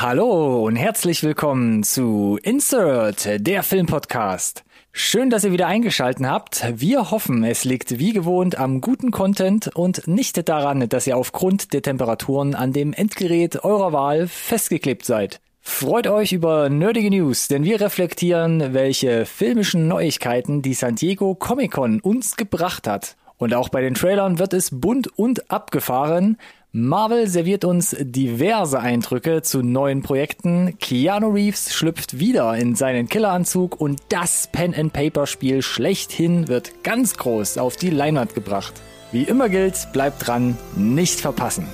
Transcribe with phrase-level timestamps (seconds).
[0.00, 4.62] Hallo und herzlich willkommen zu Insert, der Filmpodcast.
[4.92, 6.64] Schön, dass ihr wieder eingeschalten habt.
[6.76, 11.72] Wir hoffen, es liegt wie gewohnt am guten Content und nicht daran, dass ihr aufgrund
[11.72, 15.40] der Temperaturen an dem Endgerät eurer Wahl festgeklebt seid.
[15.62, 21.72] Freut euch über nerdige News, denn wir reflektieren, welche filmischen Neuigkeiten die San Diego Comic
[21.72, 23.16] Con uns gebracht hat.
[23.36, 26.38] Und auch bei den Trailern wird es bunt und abgefahren.
[26.80, 30.78] Marvel serviert uns diverse Eindrücke zu neuen Projekten.
[30.78, 37.74] Keanu Reeves schlüpft wieder in seinen Killeranzug und das Pen-and-Paper-Spiel schlechthin wird ganz groß auf
[37.74, 38.74] die Leinwand gebracht.
[39.10, 41.66] Wie immer gilt, bleibt dran, nicht verpassen.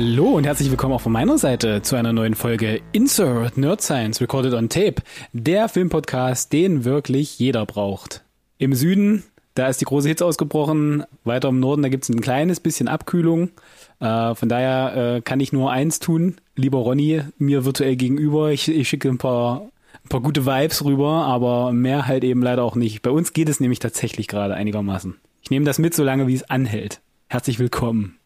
[0.00, 4.20] Hallo und herzlich willkommen auch von meiner Seite zu einer neuen Folge Insert Nerd Science
[4.20, 8.22] Recorded on Tape, der Filmpodcast, den wirklich jeder braucht.
[8.58, 9.24] Im Süden,
[9.56, 12.86] da ist die große Hitze ausgebrochen, weiter im Norden, da gibt es ein kleines bisschen
[12.86, 13.50] Abkühlung.
[13.98, 18.68] Äh, von daher äh, kann ich nur eins tun, lieber Ronny, mir virtuell gegenüber, ich,
[18.68, 19.62] ich schicke ein paar,
[20.04, 23.02] ein paar gute Vibes rüber, aber mehr halt eben leider auch nicht.
[23.02, 25.16] Bei uns geht es nämlich tatsächlich gerade einigermaßen.
[25.42, 27.00] Ich nehme das mit, solange wie es anhält.
[27.26, 28.17] Herzlich willkommen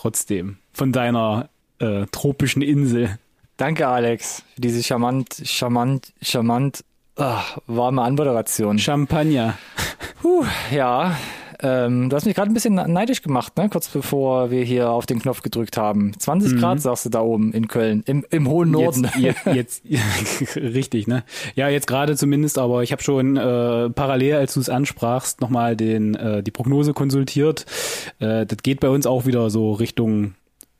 [0.00, 3.18] trotzdem von deiner äh, tropischen Insel.
[3.56, 6.84] Danke, Alex, für diese charmant, charmant, charmant,
[7.16, 8.78] ach, warme Anmoderation.
[8.78, 9.58] Champagner.
[10.22, 11.16] Puh, ja,
[11.62, 13.68] ähm, du hast mich gerade ein bisschen neidisch gemacht, ne?
[13.68, 16.12] kurz bevor wir hier auf den Knopf gedrückt haben.
[16.18, 16.58] 20 mhm.
[16.58, 19.08] Grad sagst du da oben in Köln, im, im hohen Norden.
[19.18, 21.24] Jetzt, jetzt, jetzt richtig, ne?
[21.54, 25.76] Ja, jetzt gerade zumindest, aber ich habe schon äh, parallel, als du es ansprachst, nochmal
[25.76, 27.66] den äh, die Prognose konsultiert.
[28.18, 30.34] Äh, das geht bei uns auch wieder so Richtung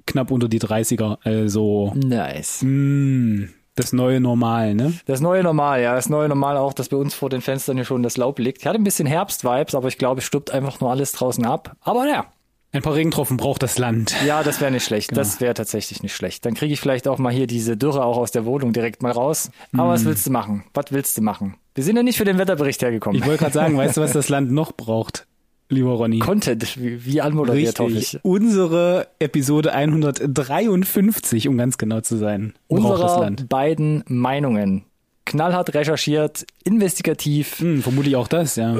[0.06, 1.19] knapp unter die 30er.
[1.22, 2.62] Also nice.
[2.62, 3.48] Mh, mm,
[3.80, 4.92] das neue Normal, ne?
[5.06, 5.94] Das neue Normal, ja.
[5.94, 8.64] Das neue Normal auch, dass bei uns vor den Fenstern hier schon das Laub liegt.
[8.66, 11.76] Hatte ein bisschen Herbst-Vibes, aber ich glaube, es stirbt einfach nur alles draußen ab.
[11.80, 12.26] Aber ja.
[12.72, 14.14] Ein paar Regentropfen braucht das Land.
[14.24, 15.08] Ja, das wäre nicht schlecht.
[15.08, 15.20] Genau.
[15.20, 16.46] Das wäre tatsächlich nicht schlecht.
[16.46, 19.10] Dann kriege ich vielleicht auch mal hier diese Dürre auch aus der Wohnung direkt mal
[19.10, 19.50] raus.
[19.72, 19.88] Aber mm.
[19.88, 20.62] was willst du machen?
[20.72, 21.56] Was willst du machen?
[21.74, 23.20] Wir sind ja nicht für den Wetterbericht hergekommen.
[23.20, 25.26] Ich wollte gerade sagen, weißt du, was das Land noch braucht?
[25.70, 26.19] Lieber Ronny.
[26.19, 27.97] Content, wie, wie anmoderiert, Richtig.
[27.97, 28.25] hoffe ich.
[28.25, 32.53] Unsere Episode 153, um ganz genau zu sein.
[32.69, 34.84] Unsere beiden Meinungen.
[35.25, 37.60] Knallhart recherchiert, investigativ.
[37.60, 38.76] Hm, vermutlich auch das, ja.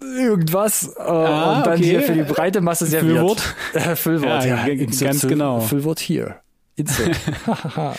[0.00, 0.94] Irgendwas.
[0.96, 1.84] Äh, ah, und dann okay.
[1.84, 3.18] hier für die breite Masse serviert.
[3.18, 3.54] Füllwort?
[3.74, 4.66] Äh, Füllwort, ja.
[4.66, 4.86] ja.
[5.00, 5.60] ganz genau.
[5.60, 6.36] Füllwort hier.
[6.76, 7.16] Insert.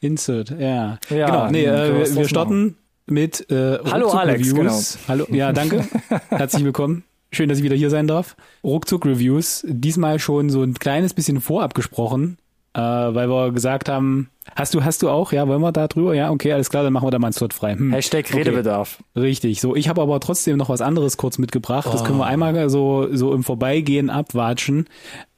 [0.00, 0.98] Insert, ja.
[1.10, 2.76] ja genau, nee, äh, wir starten
[3.06, 4.80] mit äh, Hallo Alex, genau.
[5.06, 5.84] Hallo, ja, danke.
[6.30, 7.04] Herzlich willkommen.
[7.34, 8.36] Schön, dass ich wieder hier sein darf.
[8.62, 9.64] Ruckzuck Reviews.
[9.66, 12.36] Diesmal schon so ein kleines bisschen vorab gesprochen,
[12.74, 15.32] äh, weil wir gesagt haben, Hast du, hast du auch?
[15.32, 16.14] Ja, wollen wir da drüber?
[16.14, 17.74] Ja, okay, alles klar, dann machen wir da mal einen Slot frei.
[17.74, 17.92] Hm.
[17.92, 18.98] Hashtag Redebedarf.
[19.14, 19.26] Okay.
[19.26, 19.60] Richtig.
[19.60, 21.86] So, ich habe aber trotzdem noch was anderes kurz mitgebracht.
[21.88, 21.92] Oh.
[21.92, 22.26] Das können wir oh.
[22.26, 24.88] einmal so, so im Vorbeigehen abwatschen.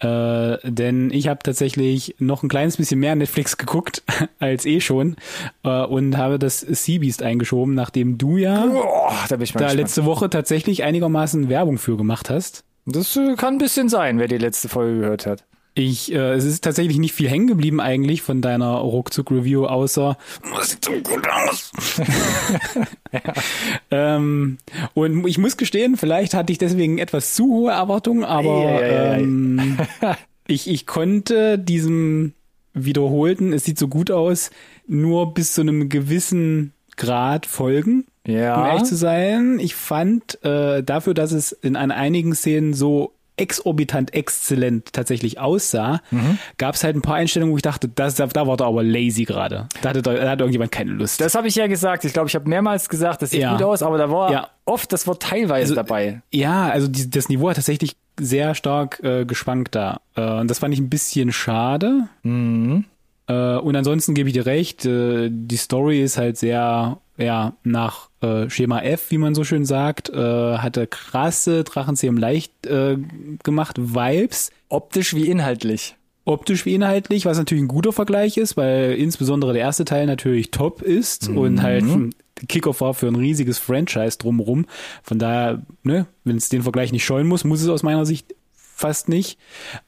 [0.00, 4.02] Äh, denn ich habe tatsächlich noch ein kleines bisschen mehr Netflix geguckt
[4.38, 5.16] als eh schon
[5.64, 10.82] äh, und habe das Seabeast eingeschoben, nachdem du ja oh, da, da letzte Woche tatsächlich
[10.82, 12.64] einigermaßen Werbung für gemacht hast.
[12.86, 15.44] Das äh, kann ein bisschen sein, wer die letzte Folge gehört hat.
[15.76, 20.16] Ich, äh, es ist tatsächlich nicht viel hängen geblieben eigentlich von deiner Ruckzuck-Review, außer
[20.56, 21.72] das sieht so gut aus.
[23.12, 23.20] ja.
[24.16, 24.58] ähm,
[24.94, 29.78] und ich muss gestehen, vielleicht hatte ich deswegen etwas zu hohe Erwartungen, aber ähm,
[30.46, 32.34] ich, ich konnte diesem
[32.72, 34.50] wiederholten, es sieht so gut aus,
[34.86, 38.06] nur bis zu einem gewissen Grad folgen.
[38.26, 38.60] Ja.
[38.60, 43.13] Um ehrlich zu sein, ich fand äh, dafür, dass es in an einigen Szenen so
[43.36, 46.38] exorbitant exzellent tatsächlich aussah, mhm.
[46.56, 48.82] gab es halt ein paar Einstellungen, wo ich dachte, das, da, da war er aber
[48.82, 49.68] lazy gerade.
[49.82, 51.20] Da hatte, da hatte irgendjemand keine Lust.
[51.20, 52.04] Das habe ich ja gesagt.
[52.04, 53.52] Ich glaube, ich habe mehrmals gesagt, das sieht ja.
[53.52, 54.48] gut aus, aber da war ja.
[54.64, 56.22] oft das Wort teilweise also, dabei.
[56.30, 60.00] Ja, also die, das Niveau hat tatsächlich sehr stark äh, geschwankt da.
[60.14, 62.08] Äh, und das fand ich ein bisschen schade.
[62.22, 62.84] Mhm.
[63.26, 68.08] Äh, und ansonsten gebe ich dir recht, äh, die Story ist halt sehr ja, nach
[68.24, 72.96] äh, Schema F, wie man so schön sagt, äh, hatte krasse Drachenzähmen leicht äh,
[73.42, 74.50] gemacht Vibes.
[74.68, 75.96] Optisch wie inhaltlich.
[76.24, 80.50] Optisch wie inhaltlich, was natürlich ein guter Vergleich ist, weil insbesondere der erste Teil natürlich
[80.50, 81.38] top ist mhm.
[81.38, 81.84] und halt
[82.48, 84.66] Kickoff war für ein riesiges Franchise drumherum.
[85.02, 88.34] Von daher, ne, wenn es den Vergleich nicht scheuen muss, muss es aus meiner Sicht
[88.56, 89.38] fast nicht.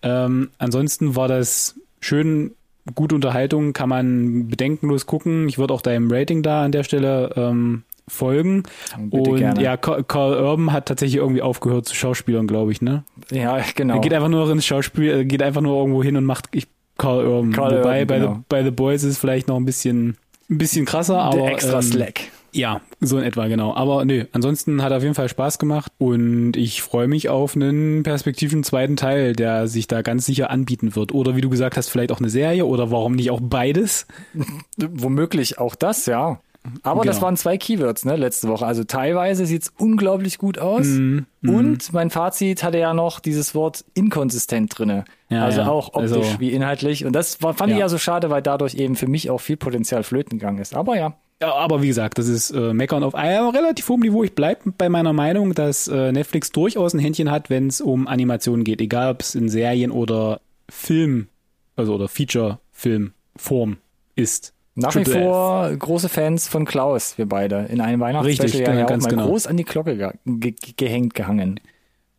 [0.02, 2.52] Ähm, ansonsten war das schön
[2.94, 5.48] gute Unterhaltung, kann man bedenkenlos gucken.
[5.48, 8.62] Ich würde auch deinem Rating da an der Stelle ähm, folgen.
[8.98, 9.62] Bitte und gerne.
[9.62, 13.04] ja, Carl Urban hat tatsächlich irgendwie aufgehört zu Schauspielern, glaube ich, ne?
[13.30, 13.94] Ja, genau.
[13.94, 16.68] Er geht einfach nur ins Schauspiel, geht einfach nur irgendwo hin und macht ich,
[16.98, 17.52] Carl Urban.
[17.52, 18.34] Carl Wobei Urban, bei, genau.
[18.34, 20.16] the, bei The Boys ist es vielleicht noch ein bisschen,
[20.50, 21.36] ein bisschen krasser, aber.
[21.36, 22.20] Der extra ähm, Slack.
[22.56, 23.74] Ja, so in etwa, genau.
[23.74, 28.02] Aber nö, ansonsten hat auf jeden Fall Spaß gemacht und ich freue mich auf einen
[28.02, 31.12] perspektiven zweiten Teil, der sich da ganz sicher anbieten wird.
[31.12, 34.06] Oder wie du gesagt hast, vielleicht auch eine Serie oder warum nicht auch beides?
[34.78, 36.40] Womöglich auch das, ja.
[36.82, 37.26] Aber das Genau.
[37.26, 38.66] waren zwei Keywords, ne, letzte Woche.
[38.66, 40.86] Also teilweise sieht's unglaublich gut aus.
[40.86, 45.04] Mhm, Und mein Fazit hatte ja noch dieses Wort inkonsistent drinne.
[45.28, 45.68] Ja, also ja.
[45.68, 47.04] auch optisch Also- wie inhaltlich.
[47.04, 47.84] Und das war, fand ich Ja.
[47.84, 50.74] ja so schade, weil dadurch eben für mich auch viel Potenzial flöten gegangen ist.
[50.74, 54.24] Aber ja, Ja, aber wie gesagt, das ist äh, Meckern auf einem relativ hohem Niveau.
[54.24, 58.06] Ich bleib bei meiner Meinung, dass äh, Netflix durchaus ein Händchen hat, wenn es um
[58.08, 60.40] Animationen geht, egal ob es in Serien oder
[60.70, 61.28] Film,
[61.76, 63.76] also oder Feature-Film-Form
[64.14, 64.52] ist.
[64.76, 65.22] Nach wie Triple F.
[65.22, 67.66] vor große Fans von Klaus, wir beide.
[67.70, 69.26] In einem Weihnachtsspecial Richtig, ja, ja auch ganz mal genau.
[69.26, 71.60] groß an die Glocke ge ge gehängt, gehangen.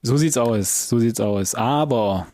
[0.01, 1.55] So sieht's aus, so sieht's aus.
[1.55, 2.27] Aber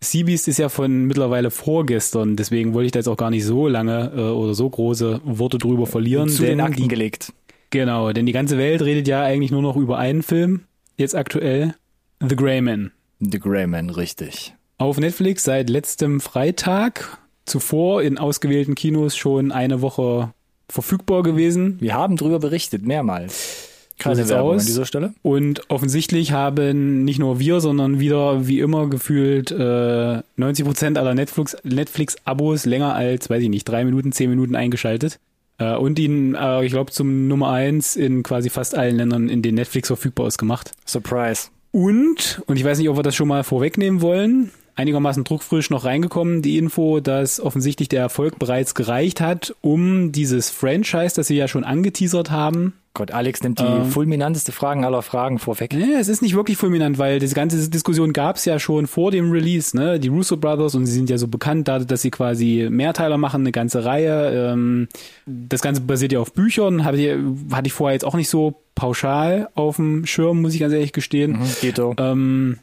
[0.00, 3.66] Seabeast ist ja von mittlerweile vorgestern, deswegen wollte ich da jetzt auch gar nicht so
[3.66, 6.28] lange äh, oder so große Worte drüber verlieren.
[6.28, 7.32] Zu den Akten gelegt.
[7.70, 10.62] genau, denn die ganze Welt redet ja eigentlich nur noch über einen Film,
[10.96, 11.74] jetzt aktuell,
[12.20, 12.92] The Grey Man.
[13.20, 14.54] The Greyman, richtig.
[14.78, 20.32] Auf Netflix seit letztem Freitag, zuvor in ausgewählten Kinos schon eine Woche
[20.68, 21.78] verfügbar gewesen.
[21.80, 23.68] Wir haben drüber berichtet, mehrmals.
[23.98, 24.62] Keine sieht's Werbung aus.
[24.62, 25.14] an dieser Stelle.
[25.22, 31.14] Und offensichtlich haben nicht nur wir, sondern wieder wie immer gefühlt äh, 90 Prozent aller
[31.14, 35.18] Netflix Netflix-Abos länger als, weiß ich nicht, drei Minuten, zehn Minuten eingeschaltet.
[35.58, 39.42] Äh, und ihn, äh, ich glaube, zum Nummer eins in quasi fast allen Ländern, in
[39.42, 40.72] denen Netflix verfügbar ist, gemacht.
[40.86, 41.48] Surprise.
[41.72, 45.84] Und, und ich weiß nicht, ob wir das schon mal vorwegnehmen wollen, einigermaßen druckfrisch noch
[45.84, 51.36] reingekommen, die Info, dass offensichtlich der Erfolg bereits gereicht hat, um dieses Franchise, das sie
[51.36, 53.84] ja schon angeteasert haben, Gott, Alex nimmt die Ähm.
[53.84, 55.72] fulminanteste Fragen aller Fragen vorweg.
[55.72, 59.12] Nee, es ist nicht wirklich fulminant, weil diese ganze Diskussion gab es ja schon vor
[59.12, 60.00] dem Release, ne?
[60.00, 63.42] Die Russo Brothers und sie sind ja so bekannt, dadurch, dass sie quasi Mehrteiler machen,
[63.42, 64.52] eine ganze Reihe.
[64.52, 64.88] Ähm,
[65.26, 69.76] das Ganze basiert ja auf Büchern, hatte ich, vorher jetzt auch nicht so pauschal auf
[69.76, 71.32] dem Schirm, muss ich ganz ehrlich gestehen.
[71.32, 71.94] Mhm, Ghetto.
[71.98, 72.58] Ähm,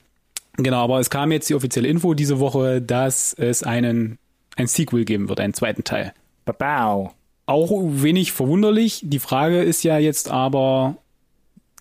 [0.58, 4.18] genau, aber es kam jetzt die offizielle Info diese Woche, dass es einen
[4.56, 6.14] ein Sequel geben wird, einen zweiten Teil.
[6.46, 7.14] Babau.
[7.46, 9.02] Auch wenig verwunderlich.
[9.04, 10.98] Die Frage ist ja jetzt aber,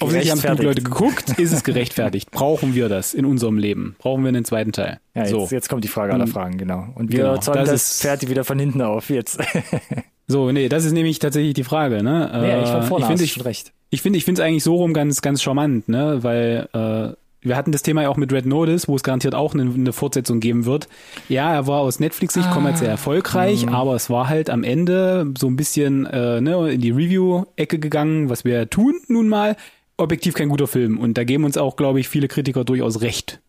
[0.00, 2.30] offensichtlich haben genug Leute geguckt, ist es gerechtfertigt?
[2.32, 3.96] Brauchen wir das in unserem Leben?
[3.98, 5.00] Brauchen wir einen zweiten Teil?
[5.14, 5.40] Ja, so.
[5.40, 6.88] jetzt, jetzt kommt die Frage aller Fragen, genau.
[6.94, 9.38] Und wir genau, zäumen das das, Pferd wieder von hinten auf jetzt.
[10.26, 12.30] so, nee, das ist nämlich tatsächlich die Frage, ne?
[12.32, 13.72] ja, ich von Äh, vorne ich finde, hast ich, schon recht.
[13.90, 16.22] ich finde, ich finde es eigentlich so rum ganz, ganz charmant, ne?
[16.22, 19.54] Weil äh, wir hatten das Thema ja auch mit Red Notice, wo es garantiert auch
[19.54, 20.88] eine, eine Fortsetzung geben wird.
[21.28, 25.56] Ja, er war aus Netflix-Sicht kommerziell erfolgreich, aber es war halt am Ende so ein
[25.56, 29.56] bisschen äh, ne, in die Review-Ecke gegangen, was wir tun nun mal.
[29.96, 30.98] Objektiv kein guter Film.
[30.98, 33.40] Und da geben uns auch, glaube ich, viele Kritiker durchaus recht.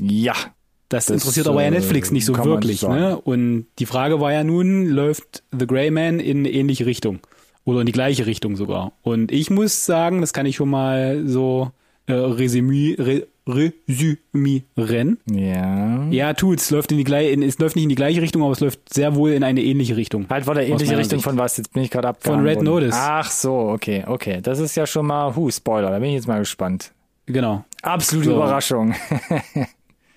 [0.00, 0.34] Ja.
[0.88, 2.82] Das, Das, interessiert aber ja äh, Netflix nicht so wirklich.
[2.82, 3.18] Ne?
[3.18, 7.20] Und die Frage war ja nun, läuft The Grey Man in eine ähnliche Richtung?
[7.64, 8.92] Oder in die gleiche Richtung sogar.
[9.02, 11.72] Und ich muss sagen, das kann ich schon mal so
[12.06, 15.18] äh, resümie, re, resümieren.
[15.30, 16.04] Ja.
[16.10, 16.70] Ja, tut's.
[16.70, 19.14] Läuft in die gleiche, es läuft nicht in die gleiche Richtung, aber es läuft sehr
[19.14, 20.26] wohl in eine ähnliche Richtung.
[20.28, 21.24] Halt war der ähnliche Richtung Sicht.
[21.24, 21.56] von was?
[21.56, 22.66] Jetzt bin ich gerade abgehangen Red worden.
[22.66, 22.94] Notice.
[22.96, 24.40] Ach so, okay, okay.
[24.42, 26.92] Das ist ja schon mal, hu, Spoiler, da bin ich jetzt mal gespannt.
[27.26, 27.64] Genau.
[27.82, 28.36] Absolute So.
[28.36, 28.94] Überraschung.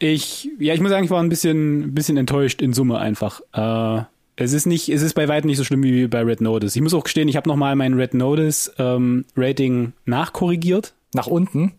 [0.03, 3.39] Ich, ja, ich muss sagen, ich war ein bisschen, bisschen enttäuscht in Summe einfach.
[3.53, 4.01] Äh,
[4.35, 6.75] es ist nicht, es ist bei weitem nicht so schlimm wie bei Red Notice.
[6.75, 11.73] Ich muss auch gestehen, ich habe nochmal mein Red Notice ähm, Rating nachkorrigiert, Nach unten.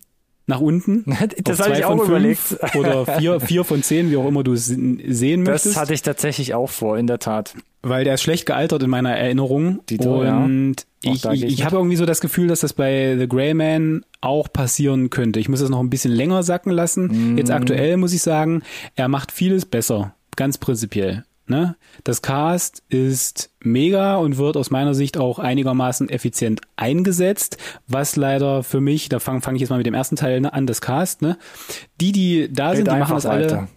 [0.47, 1.05] Nach unten.
[1.45, 2.57] Das hatte ich auch überlegt.
[2.75, 4.99] Oder vier, vier von zehn, wie auch immer du sehen
[5.45, 5.77] Das möchtest.
[5.77, 7.55] hatte ich tatsächlich auch vor, in der Tat.
[7.83, 9.81] weil der ist schlecht gealtert in meiner Erinnerung.
[9.89, 10.39] Dito, ja.
[10.45, 13.55] und Auch ich, ich, ich habe irgendwie so das Gefühl, dass das bei The Grey
[13.55, 15.41] Man auch passieren könnte.
[15.41, 17.31] Ich muss das noch ein bisschen länger sacken lassen.
[17.33, 17.39] Mhm.
[17.39, 18.63] Jetzt aktuell muss ich sagen,
[18.97, 21.25] er macht vieles besser, ganz prinzipiell.
[21.47, 21.77] Ne?
[22.05, 28.63] Das Cast ist mega und wird aus meiner Sicht auch einigermaßen effizient eingesetzt, was leider
[28.63, 31.21] für mich, da fange fang ich jetzt mal mit dem ersten Teil an, das Cast,
[31.21, 31.37] ne?
[32.01, 33.69] Die, die da Red sind, die machen das alle weiter.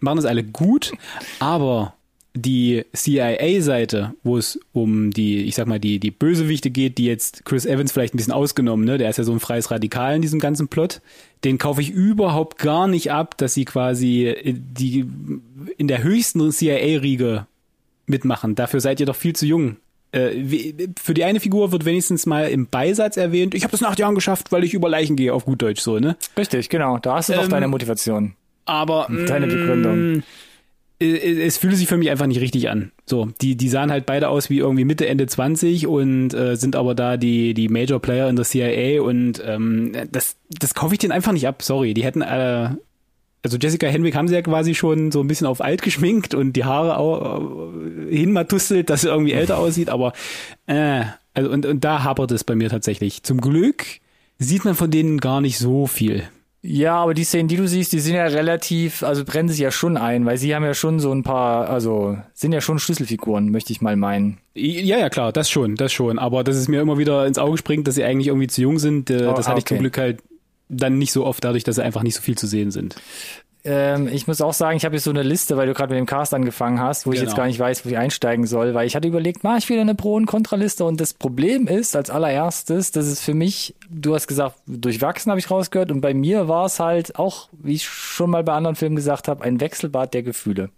[0.00, 0.92] machen das alle gut,
[1.38, 1.94] aber
[2.34, 7.44] die CIA-Seite, wo es um die, ich sag mal, die, die Bösewichte geht, die jetzt
[7.44, 8.96] Chris Evans vielleicht ein bisschen ausgenommen, ne?
[8.96, 11.00] Der ist ja so ein freies Radikal in diesem ganzen Plot.
[11.44, 15.04] Den kaufe ich überhaupt gar nicht ab, dass sie quasi äh, die
[15.76, 17.46] in der höchsten CIA-Riege
[18.06, 18.54] mitmachen.
[18.54, 19.76] Dafür seid ihr doch viel zu jung.
[20.12, 20.30] Äh,
[21.00, 24.14] für die eine Figur wird wenigstens mal im Beisatz erwähnt, ich habe das nach Jahren
[24.14, 26.16] geschafft, weil ich über Leichen gehe, auf gut Deutsch so, ne?
[26.36, 26.98] Richtig, genau.
[26.98, 28.34] Da hast du doch Ähm, deine Motivation.
[28.64, 30.22] Aber Deine Begründung.
[31.02, 32.92] Mm, es fühlte sich für mich einfach nicht richtig an.
[33.06, 36.76] So, die, die sahen halt beide aus wie irgendwie Mitte, Ende 20 und äh, sind
[36.76, 40.98] aber da die, die Major Player in der CIA und ähm, das, das kaufe ich
[40.98, 41.94] denen einfach nicht ab, sorry.
[41.94, 42.70] Die hätten, äh,
[43.42, 46.54] also Jessica Henwick haben sie ja quasi schon so ein bisschen auf alt geschminkt und
[46.54, 50.12] die Haare auch äh, hinmatustelt, dass sie irgendwie älter aussieht, aber
[50.66, 51.04] äh,
[51.34, 53.22] also und, und da hapert es bei mir tatsächlich.
[53.22, 53.84] Zum Glück
[54.38, 56.24] sieht man von denen gar nicht so viel.
[56.64, 59.72] Ja, aber die Szenen, die du siehst, die sind ja relativ, also brennen sich ja
[59.72, 63.50] schon ein, weil sie haben ja schon so ein paar, also sind ja schon Schlüsselfiguren,
[63.50, 64.38] möchte ich mal meinen.
[64.54, 66.20] Ja, ja, klar, das schon, das schon.
[66.20, 68.78] Aber dass es mir immer wieder ins Auge springt, dass sie eigentlich irgendwie zu jung
[68.78, 69.58] sind, äh, oh, das hatte okay.
[69.58, 70.22] ich zum Glück halt
[70.68, 72.94] dann nicht so oft, dadurch, dass sie einfach nicht so viel zu sehen sind.
[73.64, 75.98] Ähm, ich muss auch sagen, ich habe jetzt so eine Liste, weil du gerade mit
[76.00, 77.14] dem Cast angefangen hast, wo genau.
[77.14, 77.42] ich jetzt genau.
[77.42, 79.94] gar nicht weiß, wo ich einsteigen soll, weil ich hatte überlegt, mache ich wieder eine
[79.94, 84.26] Pro- und Kontraliste und das Problem ist als allererstes, dass es für mich, du hast
[84.26, 88.30] gesagt, durchwachsen habe ich rausgehört und bei mir war es halt auch, wie ich schon
[88.30, 90.70] mal bei anderen Filmen gesagt habe, ein Wechselbad der Gefühle.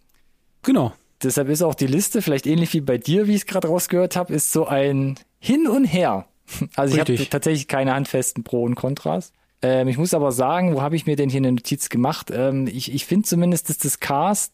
[0.62, 0.92] Genau.
[1.22, 4.14] Deshalb ist auch die Liste, vielleicht ähnlich wie bei dir, wie ich es gerade rausgehört
[4.14, 6.26] habe, ist so ein Hin und Her.
[6.76, 7.14] Also Richtig.
[7.14, 9.32] ich habe tatsächlich keine handfesten Pro und Kontras.
[9.64, 12.30] Ähm, ich muss aber sagen, wo habe ich mir denn hier eine Notiz gemacht?
[12.30, 14.52] Ähm, ich ich finde zumindest, dass das Cast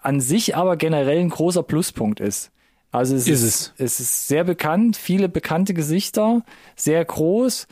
[0.00, 2.52] an sich aber generell ein großer Pluspunkt ist.
[2.92, 3.74] Also es ist, ist es.
[3.78, 6.42] es ist sehr bekannt, viele bekannte Gesichter,
[6.76, 7.66] sehr groß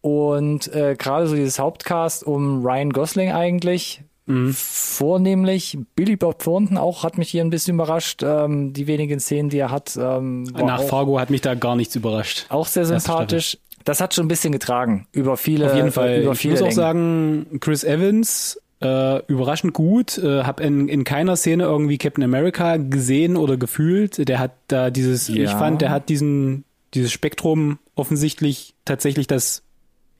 [0.00, 4.02] und äh, gerade so dieses Hauptcast um Ryan Gosling eigentlich.
[4.26, 4.52] Mhm.
[4.52, 8.22] Vornehmlich Billy Bob Thornton auch hat mich hier ein bisschen überrascht.
[8.24, 9.96] Ähm, die wenigen Szenen, die er hat.
[10.00, 12.46] Ähm, Nach Fargo hat mich da gar nichts überrascht.
[12.48, 15.66] Auch sehr sympathisch das hat schon ein bisschen getragen über viele.
[15.66, 16.22] Auf jeden Fall.
[16.22, 20.18] Über viele ich muss auch sagen, Chris Evans äh, überraschend gut.
[20.18, 24.28] Äh, hab in, in keiner Szene irgendwie Captain America gesehen oder gefühlt.
[24.28, 25.44] Der hat da dieses, ja.
[25.44, 29.62] ich fand, der hat diesen dieses Spektrum offensichtlich tatsächlich das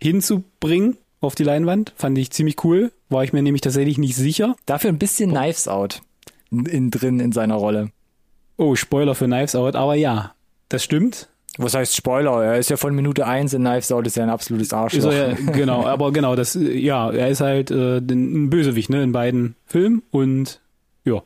[0.00, 1.92] hinzubringen auf die Leinwand.
[1.96, 2.92] Fand ich ziemlich cool.
[3.08, 4.56] War ich mir nämlich tatsächlich nicht sicher.
[4.66, 6.02] Dafür ein bisschen Knives Out
[6.50, 7.90] in, drin in seiner Rolle.
[8.56, 10.34] Oh, Spoiler für Knives Out, aber ja,
[10.68, 11.28] das stimmt.
[11.58, 12.42] Was heißt Spoiler?
[12.42, 15.12] Er ist ja von Minute eins in Knives Out, ist ja ein absolutes Arschloch.
[15.12, 19.54] Ja, genau, aber genau, das, ja, er ist halt äh, ein Bösewicht, ne, in beiden
[19.66, 20.60] Filmen und
[21.04, 21.22] ja.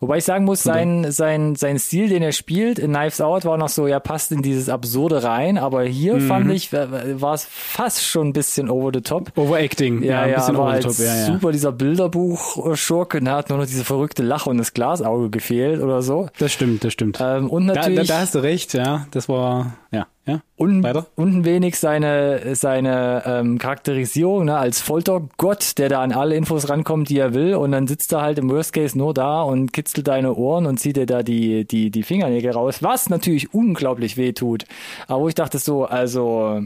[0.00, 3.56] Wobei ich sagen muss, sein, sein, sein Stil, den er spielt in Knives Out, war
[3.56, 6.28] noch so, ja, passt in dieses Absurde rein, aber hier mhm.
[6.28, 9.32] fand ich, war es fast schon ein bisschen over the top.
[9.36, 11.26] Overacting, ja, ja, ein bisschen over the top, ja, ja.
[11.26, 16.02] Super, dieser Bilderbuch-Schurke, da hat nur noch diese verrückte Lache und das Glasauge gefehlt oder
[16.02, 16.28] so.
[16.38, 17.18] Das stimmt, das stimmt.
[17.20, 18.08] Ähm, und natürlich.
[18.08, 20.06] Da, da, da hast du recht, ja, das war, ja.
[20.26, 21.06] Ja, und, weiter.
[21.14, 26.68] und ein wenig seine, seine ähm, Charakterisierung ne, als Foltergott, der da an alle Infos
[26.68, 27.54] rankommt, die er will.
[27.54, 30.78] Und dann sitzt er halt im Worst Case nur da und kitzelt deine Ohren und
[30.78, 34.64] zieht dir da die, die, die Fingernägel raus, was natürlich unglaublich weh tut.
[35.06, 36.60] Aber wo ich dachte so, also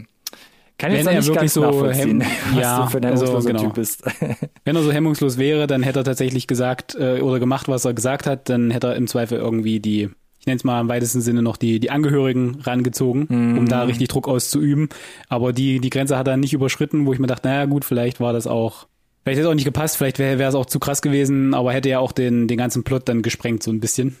[0.79, 2.23] kann jetzt wenn er wirklich so hem
[2.59, 3.61] ja, für ein also, genau.
[3.61, 4.03] Typ bist.
[4.65, 7.93] wenn er so hemmungslos wäre, dann hätte er tatsächlich gesagt äh, oder gemacht, was er
[7.93, 10.09] gesagt hat, dann hätte er im Zweifel irgendwie die
[10.41, 13.59] ich nenne es mal im weitesten Sinne noch die, die Angehörigen rangezogen, mhm.
[13.59, 14.89] um da richtig Druck auszuüben.
[15.29, 18.19] Aber die, die Grenze hat er nicht überschritten, wo ich mir dachte, naja gut, vielleicht
[18.19, 18.87] war das auch
[19.23, 21.89] Vielleicht hätte es auch nicht gepasst, vielleicht wäre es auch zu krass gewesen, aber hätte
[21.89, 24.17] ja auch den, den ganzen Plot dann gesprengt, so ein bisschen.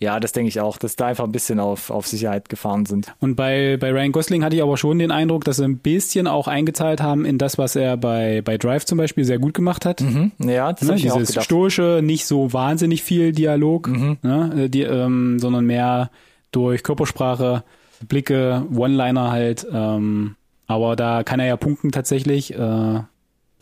[0.00, 3.14] Ja, das denke ich auch, dass da einfach ein bisschen auf, auf Sicherheit gefahren sind.
[3.20, 6.26] Und bei, bei Ryan Gosling hatte ich aber schon den Eindruck, dass sie ein bisschen
[6.26, 9.86] auch eingezahlt haben in das, was er bei, bei Drive zum Beispiel sehr gut gemacht
[9.86, 10.00] hat.
[10.00, 10.32] Mhm.
[10.38, 14.16] Ja, das ne, ich Dieses auch stoische, nicht so wahnsinnig viel Dialog, mhm.
[14.22, 16.10] ne, die, ähm, sondern mehr
[16.50, 17.62] durch Körpersprache,
[18.08, 19.64] Blicke, One-Liner halt.
[19.72, 20.34] Ähm,
[20.66, 22.52] aber da kann er ja punkten tatsächlich.
[22.52, 23.00] Äh,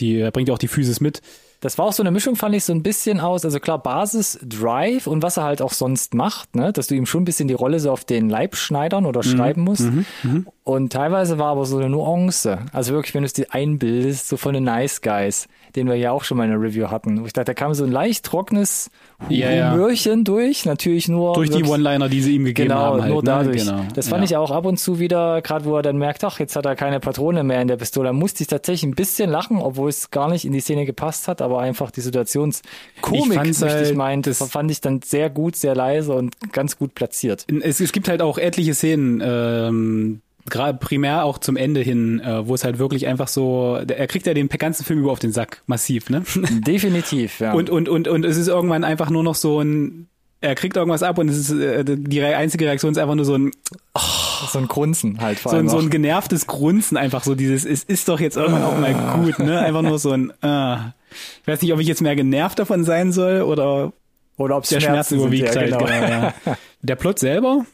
[0.01, 1.23] die er bringt ja auch die Physis mit.
[1.61, 4.39] Das war auch so eine Mischung, fand ich so ein bisschen aus, also klar, Basis,
[4.45, 7.49] Drive und was er halt auch sonst macht, ne, dass du ihm schon ein bisschen
[7.49, 9.29] die Rolle so auf den Leib schneidern oder mhm.
[9.29, 9.91] schreiben musst.
[9.91, 10.07] Mhm.
[10.23, 10.47] Mhm.
[10.63, 12.61] Und teilweise war aber so eine Nuance.
[12.73, 16.13] Also wirklich, wenn du es dir einbildest, so von den Nice Guys, den wir ja
[16.13, 17.21] auch schon mal in der Review hatten.
[17.21, 18.91] Wo ich dachte, da kam so ein leicht trockenes
[19.29, 20.25] ja, Humörchen ja.
[20.25, 21.35] durch, natürlich nur.
[21.35, 23.03] Durch die One-Liner, die sie ihm gegeben genau, haben.
[23.03, 23.27] Halt, nur ne?
[23.27, 23.65] dadurch.
[23.65, 23.85] Genau.
[23.95, 24.25] Das fand ja.
[24.25, 26.77] ich auch ab und zu wieder, gerade wo er dann merkt, ach, jetzt hat er
[26.77, 28.09] keine Patrone mehr in der Pistole.
[28.09, 31.29] Da musste ich tatsächlich ein bisschen lachen, obwohl es gar nicht in die Szene gepasst
[31.29, 35.57] hat, aber einfach die Situationskomik, ich halt, ich meint, das fand ich dann sehr gut,
[35.57, 37.47] sehr leise und ganz gut platziert.
[37.63, 40.21] Es, es gibt halt auch etliche Szenen, ähm,
[40.51, 44.27] gerade primär auch zum Ende hin, äh, wo es halt wirklich einfach so, er kriegt
[44.27, 46.23] ja den ganzen Film über auf den Sack, massiv, ne?
[46.51, 47.53] Definitiv, ja.
[47.53, 50.09] Und, und, und, und es ist irgendwann einfach nur noch so ein,
[50.41, 53.35] er kriegt irgendwas ab und es ist, äh, die einzige Reaktion ist einfach nur so
[53.35, 53.51] ein,
[53.95, 57.65] oh, so ein Grunzen halt vor so, ein, so ein genervtes Grunzen einfach so dieses,
[57.65, 59.59] es ist doch jetzt irgendwann auch mal gut, ne?
[59.61, 60.77] Einfach nur so ein, äh.
[61.43, 63.93] ich weiß nicht, ob ich jetzt mehr genervt davon sein soll oder,
[64.37, 65.73] oder ob der Schmerz überwiegt ja, halt.
[65.73, 65.85] Genau.
[65.85, 66.35] Genau, ja.
[66.83, 67.65] Der Plot selber,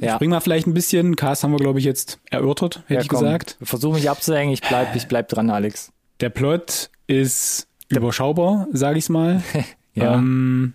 [0.00, 0.14] ja.
[0.14, 1.16] Springen wir vielleicht ein bisschen.
[1.16, 3.20] Cast haben wir, glaube ich, jetzt erörtert, hätte ja, ich komm.
[3.20, 3.56] gesagt.
[3.62, 5.92] Versuche mich abzuhängen, ich bleib, ich bleib dran, Alex.
[6.20, 9.42] Der Plot ist Der überschaubar, sage ich's mal.
[9.94, 10.14] ja.
[10.14, 10.74] Ähm,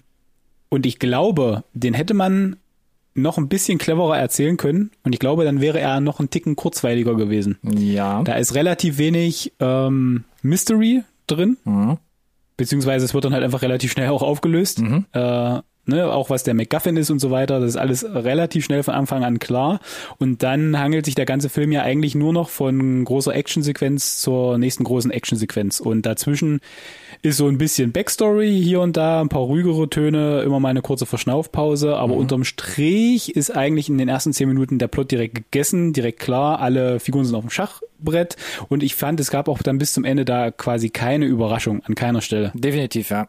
[0.70, 2.58] Und ich glaube, den hätte man
[3.14, 4.92] noch ein bisschen cleverer erzählen können.
[5.04, 7.58] Und ich glaube, dann wäre er noch ein Ticken kurzweiliger gewesen.
[7.64, 8.24] Ja.
[8.24, 11.58] Da ist relativ wenig ähm, Mystery drin.
[11.66, 11.98] Mhm.
[12.56, 14.80] Beziehungsweise es wird dann halt einfach relativ schnell auch aufgelöst.
[14.80, 15.06] Mhm.
[15.12, 15.60] Äh,
[15.92, 18.94] ne, auch was der MacGuffin ist und so weiter, das ist alles relativ schnell von
[18.94, 19.80] Anfang an klar.
[20.18, 24.58] Und dann hangelt sich der ganze Film ja eigentlich nur noch von großer Actionsequenz zur
[24.58, 25.80] nächsten großen Actionsequenz.
[25.80, 26.62] Und dazwischen
[27.22, 30.82] ist so ein bisschen Backstory hier und da, ein paar ruhigere Töne, immer mal eine
[30.82, 35.36] kurze Verschnaufpause, aber unterm Strich ist eigentlich in den ersten zehn Minuten der Plot direkt
[35.36, 38.38] gegessen, direkt klar, alle Figuren sind auf dem Schachbrett
[38.70, 41.94] und ich fand, es gab auch dann bis zum Ende da quasi keine Überraschung an
[41.94, 42.52] keiner Stelle.
[42.56, 43.28] Definitiv, ja.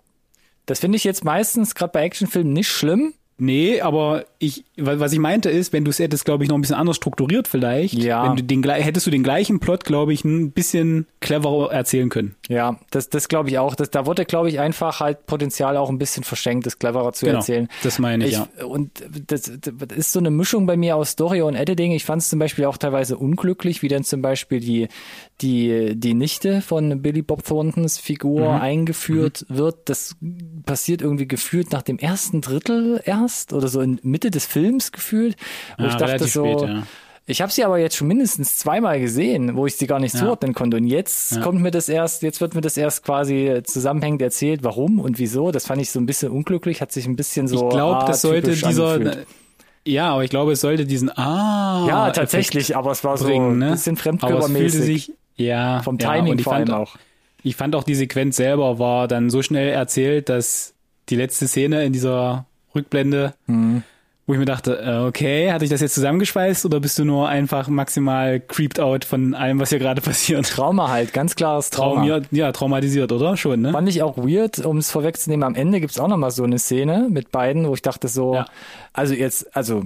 [0.66, 3.14] Das finde ich jetzt meistens gerade bei Actionfilmen nicht schlimm.
[3.44, 6.56] Nee, aber ich, wa- was ich meinte ist, wenn du es hättest, glaube ich, noch
[6.56, 8.25] ein bisschen anders strukturiert vielleicht, Ja.
[8.25, 12.37] wenn du den, hättest du den gleichen Plot, glaube ich, ein bisschen cleverer erzählen können.
[12.49, 13.75] Ja, das, das glaube ich auch.
[13.75, 17.26] Das, da wurde, glaube ich, einfach halt Potenzial auch ein bisschen verschenkt, das cleverer zu
[17.26, 17.68] Genau, erzählen.
[17.82, 18.46] das meine ich, ja.
[18.64, 18.90] Und
[19.26, 21.90] das, das ist so eine Mischung bei mir aus Story und Editing.
[21.90, 24.87] Ich fand es zum Beispiel auch teilweise unglücklich, wie dann zum Beispiel die,
[25.40, 28.61] die, die Nichte von Billy Bob Thorntons Figur Mhm.
[28.61, 29.88] eingeführt wird.
[29.88, 30.14] Das
[30.64, 35.36] passiert irgendwie gefühlt nach dem ersten Drittel erst oder so in Mitte des Films gefühlt.
[35.78, 36.82] Wo Ja, ich dachte so, spät, ja.
[37.26, 40.20] ich habe sie aber jetzt schon mindestens zweimal gesehen, wo ich sie gar nicht Ja.
[40.20, 40.76] zuordnen konnte.
[40.76, 41.40] Und jetzt Ja.
[41.40, 45.50] kommt mir das erst, jetzt wird mir das erst quasi zusammenhängend erzählt, warum und wieso.
[45.52, 47.68] Das fand ich so ein bisschen unglücklich, hat sich ein bisschen so.
[47.68, 49.26] ich glaube, ah, das sollte dieser, angefühlt.
[49.86, 51.84] ja, aber ich glaube, es sollte diesen Ah.
[51.88, 53.70] Ja, Effekt tatsächlich, aber es war so bringen, ein ne?
[53.72, 54.80] bisschen es fühlte fremdkörpermäßig.
[55.06, 56.96] sich, ja, vom ja, Timing ich vor fand, allem auch.
[57.44, 60.74] Ich fand auch die Sequenz selber war dann so schnell erzählt, dass
[61.08, 63.82] die letzte Szene in dieser Rückblende, Mhm.
[64.26, 67.28] wo ich mir dachte, äh, okay, hatte ich das jetzt zusammengeschweißt oder bist du nur
[67.28, 70.46] einfach maximal creeped out von allem, was hier gerade passiert?
[70.48, 72.06] Trauma halt, ganz klares Trauma.
[72.06, 73.36] Traum, ja, traumatisiert, oder?
[73.36, 73.72] Schon, ne?
[73.72, 75.42] Fand ich auch weird, um es vorwegzunehmen.
[75.44, 78.34] Am Ende gibt's auch noch mal so eine Szene mit beiden, wo ich dachte so,
[78.36, 78.46] Ja.
[78.92, 79.84] also jetzt, also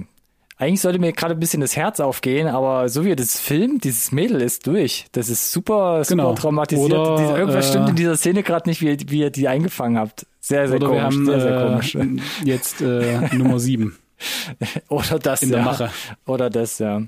[0.57, 4.11] eigentlich sollte mir gerade ein bisschen das Herz aufgehen, aber so wie das filmt, dieses
[4.11, 5.05] Mädel ist durch.
[5.11, 6.33] Das ist super, super Genau.
[6.33, 6.91] traumatisiert.
[6.93, 10.25] Oder, irgendwas äh, stimmt in dieser Szene gerade nicht, wie, wie ihr die eingefangen habt.
[10.39, 10.99] Sehr, sehr Oder komisch.
[10.99, 11.95] wir haben sehr, sehr komisch.
[11.95, 12.07] äh,
[12.43, 13.97] jetzt äh, Nummer sieben.
[14.89, 15.65] Oder das, in der ja.
[15.65, 15.91] Mache.
[16.25, 17.03] Oder das, ja.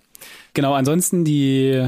[0.53, 1.87] Genau, ansonsten die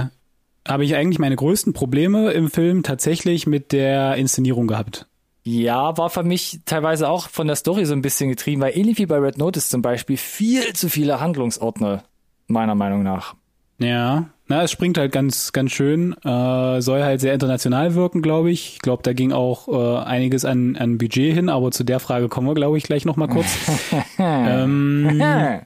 [0.67, 5.05] habe ich eigentlich meine größten Probleme im Film tatsächlich mit der Inszenierung gehabt.
[5.43, 8.99] Ja, war für mich teilweise auch von der Story so ein bisschen getrieben, weil ähnlich
[8.99, 12.03] wie bei Red Notice zum Beispiel viel zu viele Handlungsordner,
[12.47, 13.35] meiner Meinung nach.
[13.79, 16.13] Ja, na, es springt halt ganz, ganz schön.
[16.23, 18.73] Äh, soll halt sehr international wirken, glaube ich.
[18.73, 22.27] Ich glaube, da ging auch äh, einiges an, an Budget hin, aber zu der Frage
[22.27, 23.47] kommen wir, glaube ich, gleich nochmal kurz.
[24.19, 25.21] ähm,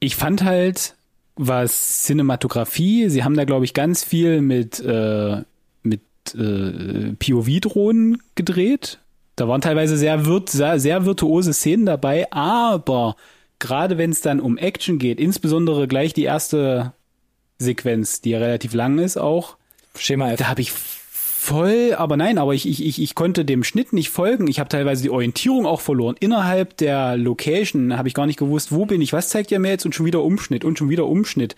[0.00, 0.96] ich fand halt,
[1.36, 5.42] was Cinematografie, sie haben da, glaube ich, ganz viel mit, äh,
[5.82, 6.02] mit
[6.34, 9.00] äh, POV-Drohnen gedreht.
[9.36, 13.16] Da waren teilweise sehr, virt sehr, sehr virtuose Szenen dabei, aber
[13.58, 16.92] gerade wenn es dann um Action geht, insbesondere gleich die erste
[17.58, 19.56] Sequenz, die ja relativ lang ist auch,
[19.96, 20.38] Schema F.
[20.38, 20.72] da habe ich
[21.44, 24.48] voll, aber nein, aber ich, ich, ich, ich konnte dem Schnitt nicht folgen.
[24.48, 26.16] Ich habe teilweise die Orientierung auch verloren.
[26.18, 29.68] Innerhalb der Location habe ich gar nicht gewusst, wo bin ich, was zeigt ihr mir
[29.68, 31.54] jetzt und schon wieder Umschnitt und schon wieder Umschnitt.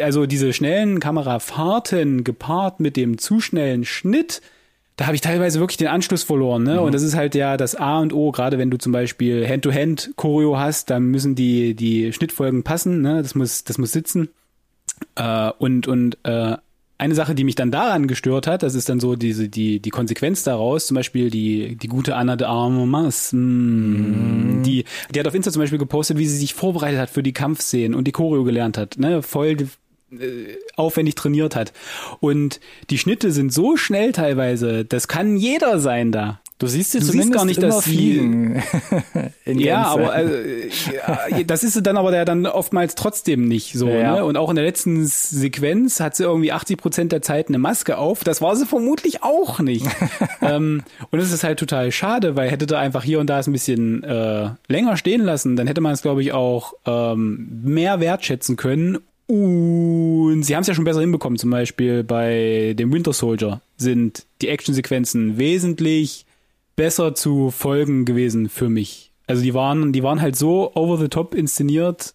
[0.00, 4.40] Also diese schnellen Kamerafahrten gepaart mit dem zu schnellen Schnitt,
[4.96, 6.62] da habe ich teilweise wirklich den Anschluss verloren.
[6.62, 6.80] Ne?
[6.80, 10.58] Und das ist halt ja das A und O, gerade wenn du zum Beispiel Hand-to-Hand-Choreo
[10.58, 13.22] hast, dann müssen die, die Schnittfolgen passen, ne?
[13.22, 14.28] das, muss, das muss sitzen.
[15.16, 16.56] Äh, und und äh,
[17.00, 19.90] eine Sache, die mich dann daran gestört hat, das ist dann so diese die die
[19.90, 25.34] Konsequenz daraus, zum Beispiel die die gute Anna de Armas, mm, die die hat auf
[25.34, 28.44] Insta zum Beispiel gepostet, wie sie sich vorbereitet hat für die Kampfszenen und die Choreo
[28.44, 29.56] gelernt hat, ne, voll
[30.76, 31.72] aufwendig trainiert hat.
[32.20, 36.40] Und die Schnitte sind so schnell teilweise, das kann jeder sein da.
[36.58, 38.62] Du siehst sie Du siehst zumindest gar nicht, dass sie- fliegen.
[39.46, 43.88] Ja, aber äh, ja, das ist dann aber der dann oftmals trotzdem nicht so.
[43.88, 44.16] Ja.
[44.16, 44.24] Ne?
[44.24, 47.98] Und auch in der letzten Sequenz hat sie irgendwie 80 Prozent der Zeit eine Maske
[47.98, 48.22] auf.
[48.22, 49.86] Das war sie vermutlich auch nicht.
[50.42, 53.48] ähm, und es ist halt total schade, weil hätte da einfach hier und da es
[53.48, 57.98] ein bisschen äh, länger stehen lassen, dann hätte man es, glaube ich, auch ähm, mehr
[57.98, 58.98] wertschätzen können.
[59.30, 61.38] Und sie haben es ja schon besser hinbekommen.
[61.38, 66.26] Zum Beispiel bei dem Winter Soldier sind die Actionsequenzen wesentlich
[66.74, 69.12] besser zu folgen gewesen für mich.
[69.28, 72.14] Also die waren, die waren halt so over the top inszeniert.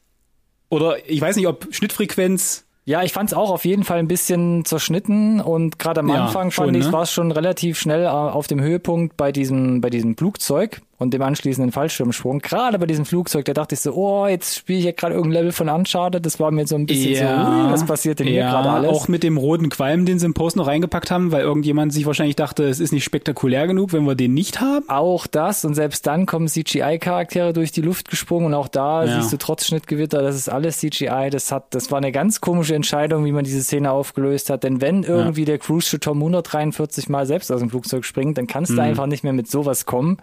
[0.67, 2.65] Oder ich weiß nicht, ob Schnittfrequenz.
[2.84, 6.25] Ja, ich fand es auch auf jeden Fall ein bisschen zerschnitten und gerade am Ja,
[6.25, 6.91] Anfang schon, fand ich, ne?
[6.91, 11.13] war es schon relativ schnell äh, auf dem Höhepunkt bei diesem, bei diesem Flugzeug, und
[11.13, 12.39] dem anschließenden Fallschirmsprung.
[12.39, 15.41] Gerade bei diesem Flugzeug, da dachte ich so, oh, jetzt spiele ich ja gerade irgendein
[15.41, 16.25] Level von Uncharted.
[16.25, 17.65] Das war mir so ein bisschen Ja.
[17.67, 18.89] so, was passiert denn hier ja, gerade alles?
[18.91, 22.05] Auch mit dem roten Qualm, den sie im Post noch reingepackt haben, weil irgendjemand sich
[22.05, 24.86] wahrscheinlich dachte, es ist nicht spektakulär genug, wenn wir den nicht haben.
[24.88, 29.19] auch das und selbst dann kommen CGI-Charaktere durch die Luft gesprungen und auch da Ja.
[29.21, 31.29] siehst du trotz Schnittgewitter, das ist alles CGI.
[31.31, 34.63] Das hat, das war eine ganz komische Entscheidung, wie man diese Szene aufgelöst hat.
[34.63, 38.71] Denn wenn irgendwie der Cruise Tom 143 Mal selbst aus dem Flugzeug springt, dann kannst
[38.71, 38.79] du Mhm.
[38.81, 40.17] einfach nicht mehr mit sowas kommen,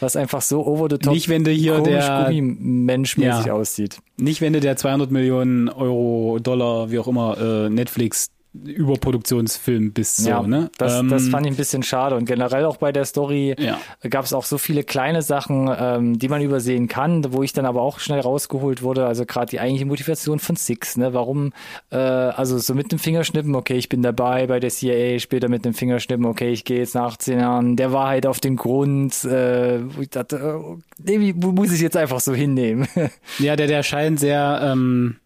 [0.00, 3.52] was einfach so over the top Nicht, wenn du hier der- Gummimenschmäßig Ja.
[3.54, 3.98] aussieht.
[4.16, 10.18] Nicht, wenn du der 200 Millionen Euro, Dollar, wie auch immer, äh, Netflix Überproduktionsfilm bist,
[10.18, 10.70] so, ja, ne?
[10.78, 12.16] das, Ähm, das fand ich ein bisschen schade.
[12.16, 13.78] Und generell auch bei der Story Ja.
[14.08, 17.64] gab es auch so viele kleine Sachen, ähm, die man übersehen kann, wo ich dann
[17.64, 19.06] aber auch schnell rausgeholt wurde.
[19.06, 21.14] Also gerade die eigentliche Motivation von Six, ne?
[21.14, 21.52] Warum,
[21.90, 25.64] äh, also so mit dem Fingerschnippen, okay, ich bin dabei bei der CIA, später mit
[25.64, 29.24] dem Fingerschnippen, okay, ich gehe jetzt nach 18 Jahren der Wahrheit auf den Grund.
[29.24, 30.60] Äh, wo ich dachte,
[31.06, 32.86] äh, muss ich jetzt einfach so hinnehmen?
[33.38, 35.16] Ja, der, der scheint sehr, ähm,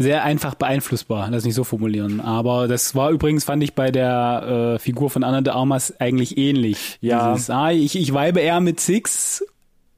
[0.00, 2.20] sehr einfach beeinflussbar, lass mich so formulieren.
[2.20, 6.38] Aber das war übrigens, fand ich bei der äh, Figur von Anna de Armas eigentlich
[6.38, 6.98] ähnlich.
[7.00, 7.32] Ja.
[7.34, 9.44] Dieses, ah, ich, ich weibe eher mit Six,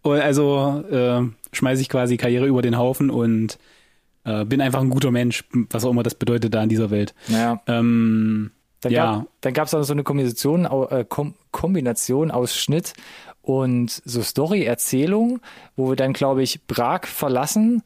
[0.03, 3.59] also äh, schmeiße ich quasi Karriere über den Haufen und
[4.25, 7.15] äh, bin einfach ein guter Mensch, was auch immer das bedeutet da in dieser Welt.
[7.29, 7.61] naja.
[7.67, 9.05] Ähm, Dann Ja.
[9.17, 12.95] gab dann gab's auch so eine Kombination, äh, Kom Kombination aus Schnitt
[13.43, 15.41] und so Story-Erzählung,
[15.77, 17.83] wo wir dann, glaube ich, Prag verlassen